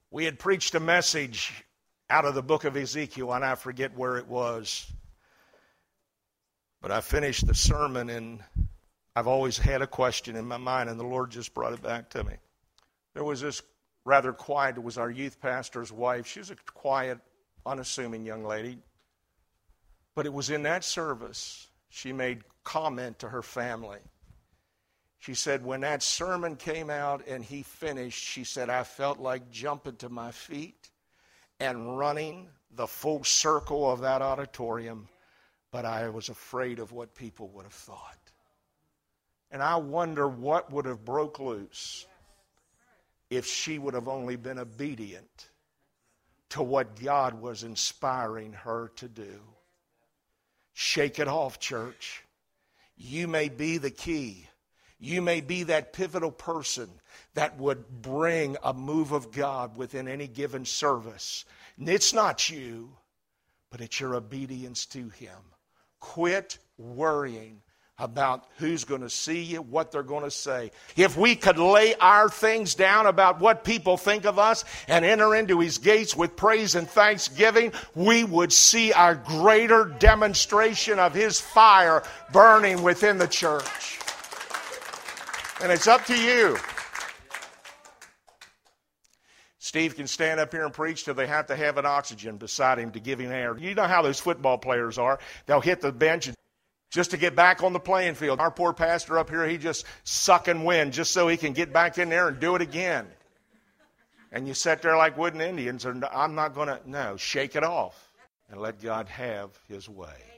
We 0.09 0.23
had 0.23 0.39
preached 0.39 0.73
a 0.73 0.79
message 0.79 1.65
out 2.09 2.23
of 2.23 2.33
the 2.33 2.41
book 2.41 2.63
of 2.63 2.77
Ezekiel, 2.77 3.33
and 3.33 3.43
I 3.43 3.55
forget 3.55 3.97
where 3.97 4.15
it 4.17 4.27
was. 4.29 4.89
But 6.81 6.91
I 6.91 7.01
finished 7.01 7.45
the 7.45 7.55
sermon, 7.55 8.09
and 8.09 8.39
I've 9.15 9.27
always 9.27 9.57
had 9.57 9.81
a 9.81 9.87
question 9.87 10.35
in 10.35 10.45
my 10.45 10.57
mind, 10.57 10.89
and 10.89 10.99
the 10.99 11.05
Lord 11.05 11.29
just 11.29 11.53
brought 11.53 11.73
it 11.73 11.83
back 11.83 12.09
to 12.11 12.23
me. 12.23 12.33
There 13.13 13.23
was 13.23 13.41
this 13.41 13.61
rather 14.05 14.33
quiet 14.33 14.77
it 14.77 14.83
was 14.83 14.97
our 14.97 15.11
youth 15.11 15.39
pastor's 15.39 15.91
wife. 15.91 16.25
She 16.25 16.39
was 16.39 16.49
a 16.49 16.55
quiet, 16.55 17.19
unassuming 17.65 18.25
young 18.25 18.43
lady. 18.43 18.79
But 20.15 20.25
it 20.25 20.33
was 20.33 20.49
in 20.49 20.63
that 20.63 20.83
service 20.83 21.67
she 21.89 22.11
made 22.11 22.43
comment 22.63 23.19
to 23.19 23.29
her 23.29 23.41
family. 23.41 23.99
She 25.19 25.35
said, 25.35 25.63
when 25.63 25.81
that 25.81 26.03
sermon 26.03 26.55
came 26.55 26.89
out 26.89 27.25
and 27.27 27.45
he 27.45 27.63
finished, 27.63 28.21
she 28.21 28.43
said, 28.43 28.69
I 28.69 28.83
felt 28.83 29.19
like 29.19 29.51
jumping 29.51 29.95
to 29.97 30.09
my 30.09 30.31
feet 30.31 30.89
and 31.59 31.97
running 31.97 32.49
the 32.71 32.87
full 32.87 33.23
circle 33.23 33.89
of 33.89 34.01
that 34.01 34.21
auditorium, 34.21 35.07
but 35.71 35.85
I 35.85 36.09
was 36.09 36.29
afraid 36.29 36.79
of 36.79 36.91
what 36.91 37.15
people 37.15 37.47
would 37.49 37.63
have 37.63 37.73
thought. 37.73 38.22
And 39.53 39.61
I 39.61 39.75
wonder 39.75 40.27
what 40.27 40.71
would 40.71 40.85
have 40.85 41.05
broke 41.05 41.39
loose 41.39 42.07
if 43.29 43.45
she 43.45 43.77
would 43.77 43.93
have 43.93 44.07
only 44.07 44.35
been 44.35 44.57
obedient 44.57 45.49
to 46.49 46.63
what 46.63 46.99
God 46.99 47.39
was 47.39 47.63
inspiring 47.63 48.53
her 48.53 48.91
to 48.95 49.07
do. 49.07 49.39
Shake 50.73 51.19
it 51.19 51.27
off, 51.27 51.59
church. 51.59 52.23
You 52.95 53.27
may 53.27 53.49
be 53.49 53.77
the 53.77 53.91
key. 53.91 54.47
You 54.99 55.21
may 55.21 55.41
be 55.41 55.63
that 55.63 55.93
pivotal 55.93 56.31
person 56.31 56.89
that 57.33 57.57
would 57.57 58.01
bring 58.01 58.57
a 58.63 58.73
move 58.73 59.11
of 59.11 59.31
God 59.31 59.77
within 59.77 60.07
any 60.07 60.27
given 60.27 60.65
service. 60.65 61.45
And 61.77 61.89
it's 61.89 62.13
not 62.13 62.49
you, 62.49 62.97
but 63.69 63.81
it's 63.81 63.99
your 63.99 64.15
obedience 64.15 64.85
to 64.87 65.09
Him. 65.09 65.37
Quit 65.99 66.57
worrying 66.77 67.62
about 67.99 68.47
who's 68.57 68.85
going 68.85 69.01
to 69.01 69.09
see 69.09 69.43
you, 69.43 69.61
what 69.61 69.91
they're 69.91 70.01
going 70.01 70.23
to 70.23 70.31
say. 70.31 70.71
If 70.95 71.15
we 71.15 71.35
could 71.35 71.59
lay 71.59 71.93
our 71.95 72.27
things 72.27 72.73
down 72.73 73.05
about 73.05 73.39
what 73.39 73.63
people 73.63 73.97
think 73.97 74.25
of 74.25 74.39
us 74.39 74.65
and 74.87 75.05
enter 75.05 75.35
into 75.35 75.59
His 75.59 75.77
gates 75.77 76.15
with 76.15 76.35
praise 76.35 76.75
and 76.75 76.89
thanksgiving, 76.89 77.71
we 77.93 78.23
would 78.23 78.51
see 78.51 78.91
a 78.91 79.15
greater 79.15 79.85
demonstration 79.99 80.97
of 80.97 81.13
His 81.13 81.39
fire 81.39 82.03
burning 82.31 82.81
within 82.81 83.19
the 83.19 83.27
church. 83.27 83.99
And 85.61 85.71
it's 85.71 85.87
up 85.87 86.05
to 86.05 86.19
you. 86.19 86.57
Steve 89.59 89.95
can 89.95 90.07
stand 90.07 90.39
up 90.39 90.51
here 90.51 90.65
and 90.65 90.73
preach 90.73 91.05
till 91.05 91.13
they 91.13 91.25
have 91.25 91.47
to 91.47 91.55
have 91.55 91.77
an 91.77 91.85
oxygen 91.85 92.37
beside 92.37 92.77
him 92.77 92.91
to 92.91 92.99
give 92.99 93.17
him 93.17 93.31
air. 93.31 93.57
You 93.57 93.73
know 93.73 93.87
how 93.87 94.01
those 94.01 94.19
football 94.19 94.57
players 94.57 94.97
are. 94.97 95.19
They'll 95.45 95.61
hit 95.61 95.79
the 95.79 95.91
bench 95.91 96.29
just 96.93 97.09
to 97.09 97.17
get 97.17 97.35
back 97.35 97.63
on 97.63 97.73
the 97.73 97.79
playing 97.79 98.13
field. 98.13 98.39
Our 98.39 98.51
poor 98.51 98.71
pastor 98.71 99.17
up 99.17 99.27
here, 99.27 99.47
he 99.47 99.57
just 99.57 99.83
sucking 100.03 100.63
wind 100.63 100.93
just 100.93 101.11
so 101.11 101.27
he 101.27 101.37
can 101.37 101.53
get 101.53 101.73
back 101.73 101.97
in 101.97 102.07
there 102.09 102.27
and 102.27 102.39
do 102.39 102.55
it 102.55 102.61
again. 102.61 103.07
And 104.31 104.47
you 104.47 104.53
sit 104.53 104.83
there 104.83 104.95
like 104.95 105.17
wooden 105.17 105.41
Indians, 105.41 105.85
and 105.85 106.05
I'm 106.05 106.35
not 106.35 106.53
going 106.53 106.67
to, 106.67 106.79
no, 106.85 107.17
shake 107.17 107.55
it 107.55 107.63
off 107.63 108.11
and 108.49 108.61
let 108.61 108.79
God 108.79 109.09
have 109.09 109.49
his 109.67 109.89
way. 109.89 110.32